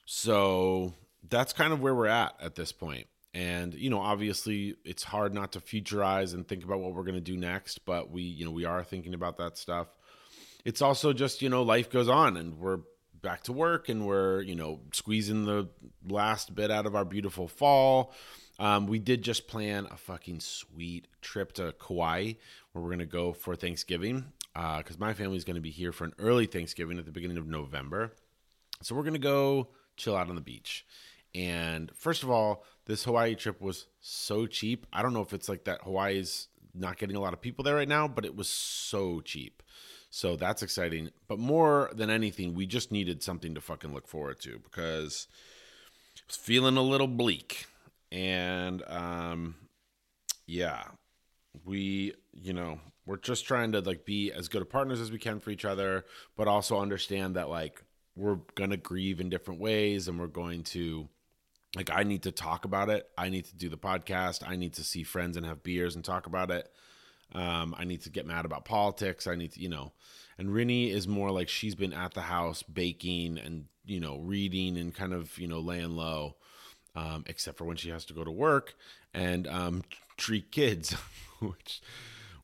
so 0.06 0.92
that's 1.30 1.52
kind 1.52 1.72
of 1.72 1.80
where 1.80 1.94
we're 1.94 2.06
at 2.06 2.34
at 2.40 2.54
this 2.54 2.72
point 2.72 3.06
And 3.34 3.74
you 3.74 3.90
know, 3.90 4.00
obviously, 4.00 4.76
it's 4.84 5.02
hard 5.02 5.34
not 5.34 5.52
to 5.52 5.60
futurize 5.60 6.34
and 6.34 6.46
think 6.46 6.62
about 6.64 6.80
what 6.80 6.94
we're 6.94 7.02
going 7.02 7.16
to 7.24 7.32
do 7.32 7.36
next. 7.36 7.84
But 7.84 8.10
we, 8.10 8.22
you 8.22 8.44
know, 8.44 8.52
we 8.52 8.64
are 8.64 8.84
thinking 8.84 9.14
about 9.14 9.38
that 9.38 9.58
stuff. 9.58 9.88
It's 10.64 10.80
also 10.80 11.12
just 11.12 11.42
you 11.42 11.48
know, 11.48 11.62
life 11.62 11.90
goes 11.90 12.08
on, 12.08 12.36
and 12.36 12.58
we're 12.58 12.80
back 13.20 13.42
to 13.44 13.52
work, 13.52 13.88
and 13.88 14.06
we're 14.06 14.40
you 14.42 14.54
know, 14.54 14.80
squeezing 14.92 15.46
the 15.46 15.68
last 16.08 16.54
bit 16.54 16.70
out 16.70 16.86
of 16.86 16.94
our 16.94 17.04
beautiful 17.04 17.48
fall. 17.48 18.14
Um, 18.58 18.86
we 18.86 18.98
did 18.98 19.22
just 19.22 19.48
plan 19.48 19.86
a 19.90 19.96
fucking 19.96 20.40
sweet 20.40 21.08
trip 21.20 21.52
to 21.54 21.72
Kauai 21.72 22.34
where 22.72 22.82
we're 22.82 22.90
going 22.90 22.98
to 23.00 23.06
go 23.06 23.32
for 23.32 23.56
Thanksgiving 23.56 24.32
because 24.52 24.96
uh, 24.96 25.00
my 25.00 25.14
family's 25.14 25.44
going 25.44 25.56
to 25.56 25.62
be 25.62 25.70
here 25.70 25.92
for 25.92 26.04
an 26.04 26.14
early 26.18 26.46
Thanksgiving 26.46 26.98
at 26.98 27.04
the 27.04 27.12
beginning 27.12 27.38
of 27.38 27.48
November. 27.48 28.12
So 28.82 28.94
we're 28.94 29.02
going 29.02 29.14
to 29.14 29.18
go 29.18 29.68
chill 29.96 30.16
out 30.16 30.28
on 30.28 30.36
the 30.36 30.40
beach. 30.40 30.86
And 31.34 31.90
first 31.96 32.22
of 32.22 32.30
all, 32.30 32.64
this 32.86 33.04
Hawaii 33.04 33.34
trip 33.34 33.60
was 33.60 33.86
so 34.00 34.46
cheap. 34.46 34.86
I 34.92 35.02
don't 35.02 35.12
know 35.12 35.22
if 35.22 35.32
it's 35.32 35.48
like 35.48 35.64
that 35.64 35.82
Hawaii's 35.82 36.48
not 36.74 36.98
getting 36.98 37.16
a 37.16 37.20
lot 37.20 37.32
of 37.32 37.40
people 37.40 37.64
there 37.64 37.74
right 37.74 37.88
now, 37.88 38.06
but 38.06 38.24
it 38.24 38.36
was 38.36 38.48
so 38.48 39.20
cheap. 39.20 39.62
So 40.10 40.36
that's 40.36 40.62
exciting. 40.62 41.10
But 41.26 41.40
more 41.40 41.90
than 41.92 42.08
anything, 42.08 42.54
we 42.54 42.66
just 42.66 42.92
needed 42.92 43.22
something 43.22 43.54
to 43.54 43.60
fucking 43.60 43.92
look 43.92 44.06
forward 44.06 44.38
to 44.42 44.60
because 44.60 45.26
I 46.18 46.22
was 46.28 46.36
feeling 46.36 46.76
a 46.76 46.82
little 46.82 47.08
bleak. 47.08 47.66
And 48.14 48.82
um 48.86 49.56
yeah, 50.46 50.84
we, 51.64 52.14
you 52.32 52.52
know, 52.52 52.78
we're 53.06 53.16
just 53.16 53.46
trying 53.46 53.72
to 53.72 53.80
like 53.80 54.04
be 54.04 54.32
as 54.32 54.48
good 54.48 54.62
of 54.62 54.70
partners 54.70 55.00
as 55.00 55.10
we 55.10 55.18
can 55.18 55.40
for 55.40 55.50
each 55.50 55.64
other, 55.64 56.04
but 56.36 56.48
also 56.48 56.80
understand 56.80 57.36
that 57.36 57.48
like 57.48 57.82
we're 58.16 58.38
to 58.56 58.76
grieve 58.76 59.20
in 59.20 59.28
different 59.28 59.60
ways 59.60 60.08
and 60.08 60.18
we're 60.18 60.26
going 60.26 60.62
to 60.62 61.08
like 61.76 61.90
I 61.92 62.04
need 62.04 62.22
to 62.22 62.32
talk 62.32 62.64
about 62.64 62.88
it. 62.88 63.08
I 63.18 63.28
need 63.28 63.46
to 63.46 63.56
do 63.56 63.68
the 63.68 63.76
podcast. 63.76 64.48
I 64.48 64.56
need 64.56 64.74
to 64.74 64.84
see 64.84 65.02
friends 65.02 65.36
and 65.36 65.44
have 65.44 65.62
beers 65.62 65.96
and 65.96 66.04
talk 66.04 66.26
about 66.26 66.50
it. 66.50 66.70
Um, 67.32 67.74
I 67.76 67.84
need 67.84 68.02
to 68.02 68.10
get 68.10 68.26
mad 68.26 68.44
about 68.44 68.64
politics. 68.64 69.26
I 69.26 69.34
need 69.34 69.52
to, 69.52 69.60
you 69.60 69.68
know, 69.68 69.92
and 70.38 70.50
Rinne 70.50 70.90
is 70.90 71.08
more 71.08 71.30
like 71.30 71.48
she's 71.48 71.74
been 71.74 71.92
at 71.92 72.14
the 72.14 72.20
house 72.20 72.62
baking 72.62 73.38
and, 73.38 73.64
you 73.84 73.98
know, 73.98 74.18
reading 74.18 74.76
and 74.76 74.94
kind 74.94 75.12
of, 75.12 75.36
you 75.38 75.48
know, 75.48 75.58
laying 75.58 75.96
low, 75.96 76.36
um, 76.94 77.24
except 77.26 77.58
for 77.58 77.64
when 77.64 77.76
she 77.76 77.90
has 77.90 78.04
to 78.06 78.14
go 78.14 78.24
to 78.24 78.30
work 78.30 78.74
and 79.12 79.46
um, 79.46 79.82
treat 80.16 80.50
kids, 80.50 80.92
which, 81.40 81.80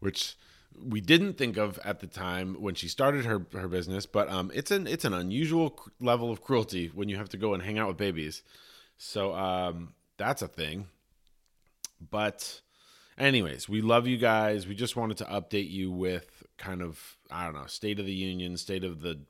which 0.00 0.36
we 0.82 1.00
didn't 1.00 1.34
think 1.34 1.56
of 1.56 1.78
at 1.84 2.00
the 2.00 2.06
time 2.06 2.56
when 2.60 2.74
she 2.74 2.88
started 2.88 3.24
her, 3.24 3.46
her 3.52 3.68
business, 3.68 4.06
but 4.06 4.30
um, 4.30 4.50
it's 4.54 4.70
an 4.70 4.86
it's 4.86 5.04
an 5.04 5.12
unusual 5.12 5.78
level 6.00 6.30
of 6.30 6.42
cruelty 6.42 6.90
when 6.94 7.08
you 7.08 7.16
have 7.16 7.28
to 7.28 7.36
go 7.36 7.54
and 7.54 7.62
hang 7.62 7.78
out 7.78 7.88
with 7.88 7.96
babies. 7.96 8.42
So 8.96 9.34
um, 9.34 9.94
that's 10.16 10.42
a 10.42 10.48
thing. 10.48 10.86
But, 12.10 12.60
anyways, 13.18 13.68
we 13.68 13.82
love 13.82 14.06
you 14.06 14.16
guys. 14.16 14.66
We 14.66 14.74
just 14.74 14.96
wanted 14.96 15.18
to 15.18 15.24
update 15.24 15.70
you 15.70 15.90
with 15.90 16.44
kind 16.56 16.82
of, 16.82 17.18
I 17.30 17.44
don't 17.44 17.54
know, 17.54 17.66
state 17.66 17.98
of 17.98 18.06
the 18.06 18.12
union, 18.12 18.56
state 18.56 18.84
of 18.84 19.00
the 19.00 19.20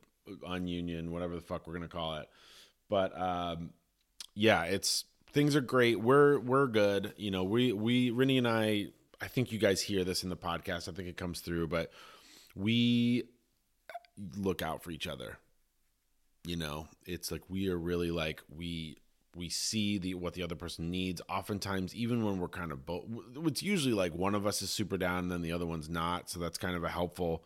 ununion, 0.46 1.10
whatever 1.10 1.34
the 1.34 1.40
fuck 1.40 1.66
we're 1.66 1.74
going 1.74 1.88
to 1.88 1.94
call 1.94 2.16
it. 2.16 2.28
But, 2.88 3.18
um, 3.20 3.70
yeah, 4.34 4.64
it's 4.64 5.04
things 5.32 5.56
are 5.56 5.60
great. 5.60 6.00
We're, 6.00 6.38
we're 6.38 6.66
good. 6.66 7.14
You 7.16 7.30
know, 7.30 7.44
we, 7.44 7.72
we, 7.72 8.10
Rinne 8.10 8.38
and 8.38 8.48
I, 8.48 8.86
I 9.20 9.28
think 9.28 9.52
you 9.52 9.58
guys 9.58 9.80
hear 9.80 10.04
this 10.04 10.22
in 10.22 10.30
the 10.30 10.36
podcast. 10.36 10.88
I 10.88 10.92
think 10.92 11.08
it 11.08 11.16
comes 11.16 11.40
through, 11.40 11.68
but 11.68 11.90
we 12.54 13.24
look 14.36 14.62
out 14.62 14.82
for 14.82 14.90
each 14.90 15.06
other. 15.06 15.38
You 16.44 16.56
know, 16.56 16.88
it's 17.04 17.30
like 17.30 17.42
we 17.48 17.68
are 17.68 17.76
really 17.76 18.10
like, 18.10 18.42
we, 18.54 18.98
we 19.36 19.48
see 19.48 19.98
the 19.98 20.14
what 20.14 20.34
the 20.34 20.42
other 20.42 20.54
person 20.54 20.90
needs 20.90 21.22
oftentimes 21.28 21.94
even 21.94 22.24
when 22.24 22.40
we're 22.40 22.48
kind 22.48 22.72
of 22.72 22.84
both 22.84 23.04
it's 23.44 23.62
usually 23.62 23.94
like 23.94 24.12
one 24.12 24.34
of 24.34 24.46
us 24.46 24.60
is 24.60 24.70
super 24.70 24.98
down 24.98 25.18
and 25.18 25.30
then 25.30 25.42
the 25.42 25.52
other 25.52 25.66
one's 25.66 25.88
not 25.88 26.28
so 26.28 26.40
that's 26.40 26.58
kind 26.58 26.74
of 26.74 26.82
a 26.82 26.88
helpful 26.88 27.44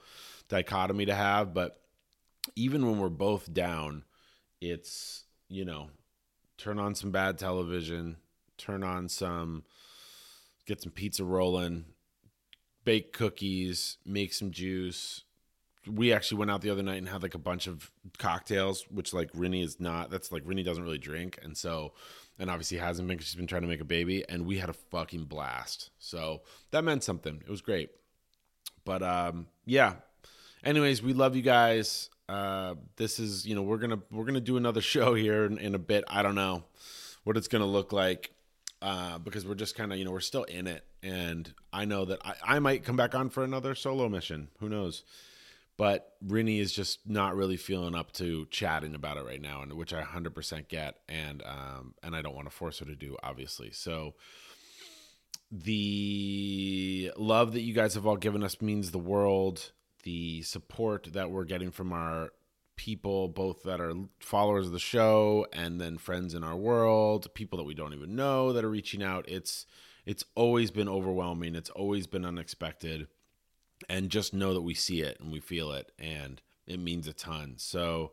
dichotomy 0.49 1.05
to 1.05 1.15
have 1.15 1.53
but 1.53 1.81
even 2.57 2.87
when 2.87 2.99
we're 2.99 3.09
both 3.09 3.53
down 3.53 4.03
it's 4.61 5.25
you 5.49 5.65
know 5.65 5.91
turn 6.59 6.79
on 6.79 6.95
some 6.95 7.11
bad 7.11 7.39
television 7.39 8.17
turn 8.57 8.83
on 8.83 9.09
some 9.09 9.65
get 10.67 10.81
some 10.81 10.93
pizza 10.93 11.25
rolling 11.25 11.85
bake 12.85 13.13
cookies 13.13 13.99
make 14.05 14.33
some 14.33 14.51
juice 14.51 15.25
we 15.87 16.13
actually 16.13 16.39
went 16.39 16.51
out 16.51 16.63
the 16.63 16.71
other 16.71 16.83
night 16.83 16.99
and 16.99 17.09
had 17.09 17.23
like 17.23 17.35
a 17.35 17.39
bunch 17.39 17.67
of 17.67 17.91
cocktails, 18.19 18.85
which 18.91 19.13
like 19.13 19.33
Rinne 19.33 19.63
is 19.63 19.81
not. 19.81 20.11
That's 20.11 20.33
like 20.33 20.45
Rinne 20.45 20.65
doesn't 20.65 20.83
really 20.83 20.99
drink, 20.99 21.39
and 21.43 21.57
so, 21.57 21.93
and 22.39 22.51
obviously 22.51 22.79
hasn't 22.79 23.09
been 23.09 23.19
she's 23.19 23.35
been 23.35 23.47
trying 23.47 23.63
to 23.63 23.69
make 23.69 23.81
a 23.81 23.85
baby, 23.85 24.25
and 24.29 24.47
we 24.47 24.59
had 24.59 24.71
a 24.71 24.75
fucking 24.75 25.25
blast. 25.25 25.91
So 25.99 26.43
that 26.71 26.85
meant 26.85 27.05
something. 27.05 27.43
It 27.45 27.51
was 27.51 27.61
great. 27.61 27.91
But 28.85 29.03
um, 29.03 29.47
yeah. 29.65 29.95
Anyways, 30.63 31.03
we 31.03 31.13
love 31.13 31.37
you 31.37 31.43
guys. 31.43 32.09
Uh, 32.29 32.75
this 32.97 33.19
is 33.19 33.47
you 33.47 33.55
know 33.55 33.63
we're 33.63 33.79
gonna 33.79 34.01
we're 34.11 34.25
gonna 34.25 34.41
do 34.41 34.57
another 34.57 34.81
show 34.95 35.15
here 35.15 35.45
in, 35.45 35.59
in 35.59 35.75
a 35.75 35.79
bit. 35.79 36.05
I 36.09 36.23
don't 36.23 36.35
know 36.35 36.65
what 37.25 37.37
it's 37.37 37.49
gonna 37.49 37.67
look 37.67 37.93
like. 37.93 38.31
Uh, 38.83 39.17
because 39.17 39.47
we're 39.47 39.55
just 39.55 39.75
kind 39.75 39.93
of 39.93 39.99
you 39.99 40.05
know 40.05 40.11
we're 40.11 40.21
still 40.21 40.45
in 40.45 40.67
it 40.67 40.85
and 41.03 41.55
i 41.73 41.87
know 41.87 42.05
that 42.05 42.19
I, 42.23 42.57
I 42.57 42.59
might 42.59 42.85
come 42.85 42.97
back 42.97 43.15
on 43.15 43.31
for 43.31 43.43
another 43.43 43.75
solo 43.75 44.11
mission 44.11 44.49
who 44.59 44.69
knows 44.69 45.05
but 45.77 46.13
Rinne 46.25 46.61
is 46.61 46.73
just 46.73 47.01
not 47.07 47.35
really 47.35 47.57
feeling 47.57 47.95
up 47.95 48.13
to 48.13 48.47
chatting 48.47 48.95
about 48.95 49.17
it 49.17 49.25
right 49.25 49.41
now, 49.41 49.63
and 49.63 49.73
which 49.73 49.93
I 49.93 50.03
100% 50.03 50.69
get, 50.69 50.99
and 51.09 51.43
um, 51.45 51.95
and 52.03 52.15
I 52.15 52.23
don't 52.23 52.35
want 52.35 52.49
to 52.49 52.55
force 52.55 52.79
her 52.79 52.87
to 52.87 52.95
do, 52.95 53.17
obviously. 53.23 53.73
So 53.73 54.15
the 55.51 57.13
love 57.17 57.53
that 57.55 57.63
you 57.63 57.75
guys 57.75 57.95
have 57.95 58.07
all 58.07 58.17
given 58.17 58.45
us 58.45 58.63
means 58.63 58.91
the 58.91 58.99
world. 58.99 59.73
The 60.05 60.43
support 60.43 61.09
that 61.13 61.31
we're 61.31 61.45
getting 61.45 61.71
from 61.71 61.93
our 61.93 62.31
people, 62.77 63.29
both 63.29 63.63
that 63.65 63.81
are 63.81 63.95
followers 64.19 64.67
of 64.67 64.73
the 64.73 64.79
show 64.79 65.47
and 65.53 65.81
then 65.81 65.99
friends 65.99 66.35
in 66.35 66.45
our 66.45 66.57
world, 66.57 67.33
people 67.35 67.59
that 67.59 67.65
we 67.65 67.75
don't 67.75 67.95
even 67.95 68.17
know 68.17 68.53
that 68.53 68.65
are 68.65 68.71
reaching 68.71 69.03
out. 69.03 69.25
It's 69.29 69.67
it's 70.07 70.25
always 70.35 70.71
been 70.71 70.89
overwhelming. 70.89 71.55
It's 71.55 71.71
always 71.71 72.07
been 72.07 72.25
unexpected 72.25 73.09
and 73.89 74.11
just 74.11 74.35
know 74.35 74.55
that 74.55 74.63
we 74.63 74.75
see 74.75 75.01
it 75.01 75.19
and 75.21 75.33
we 75.33 75.41
feel 75.41 75.73
it 75.73 75.93
and 75.99 76.41
it 76.67 76.79
means 76.79 77.07
a 77.07 77.13
ton. 77.13 77.55
So 77.57 78.13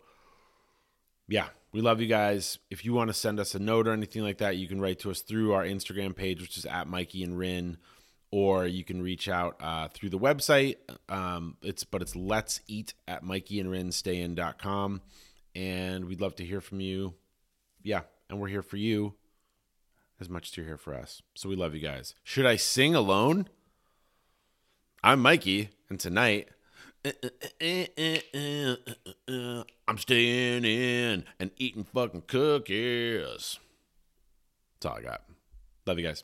yeah, 1.28 1.48
we 1.72 1.82
love 1.82 2.02
you 2.02 2.08
guys. 2.08 2.60
If 2.70 2.84
you 2.84 2.94
want 2.94 3.10
to 3.10 3.14
send 3.14 3.40
us 3.40 3.56
a 3.56 3.60
note 3.60 3.88
or 3.88 3.94
anything 3.94 4.24
like 4.24 4.40
that, 4.40 4.58
you 4.58 4.68
can 4.68 4.82
write 4.82 5.00
to 5.00 5.12
us 5.12 5.22
through 5.22 5.54
our 5.54 5.64
Instagram 5.64 6.16
page, 6.16 6.42
which 6.42 6.58
is 6.58 6.66
at 6.66 6.88
Mikey 6.88 7.24
and 7.24 7.38
Rin, 7.38 7.78
or 8.32 8.66
you 8.66 8.84
can 8.84 9.02
reach 9.02 9.28
out 9.28 9.58
uh, 9.62 9.90
through 9.90 10.10
the 10.10 10.20
website. 10.20 10.78
Um, 11.10 11.58
it's 11.62 11.84
but 11.84 12.02
it's 12.02 12.16
let's 12.16 12.62
eat 12.68 12.94
at 13.08 13.24
Mikey 13.24 13.60
and 13.60 13.94
stayin.com. 13.94 15.02
And 15.54 16.06
we'd 16.06 16.22
love 16.22 16.36
to 16.38 16.46
hear 16.46 16.62
from 16.62 16.80
you. 16.80 17.14
Yeah, 17.84 18.02
and 18.30 18.40
we're 18.40 18.48
here 18.48 18.62
for 18.62 18.78
you 18.78 19.16
as 20.20 20.30
much 20.30 20.50
as 20.50 20.58
you're 20.58 20.66
here 20.66 20.78
for 20.78 20.94
us. 20.94 21.22
So 21.36 21.50
we 21.50 21.56
love 21.56 21.74
you 21.76 21.82
guys. 21.82 22.16
Should 22.24 22.46
I 22.46 22.56
sing 22.56 22.96
alone? 22.96 23.50
I'm 25.04 25.20
Mikey, 25.20 25.70
and 25.90 26.00
tonight 26.00 26.50
I'm 29.88 29.98
staying 29.98 30.64
in 30.64 31.26
and 31.40 31.52
eating 31.58 31.84
fucking 31.84 32.24
cookies. 32.28 33.60
That's 34.80 34.86
all 34.86 34.98
I 34.98 35.02
got. 35.02 35.24
Love 35.88 35.98
you 35.98 36.06
guys. 36.06 36.24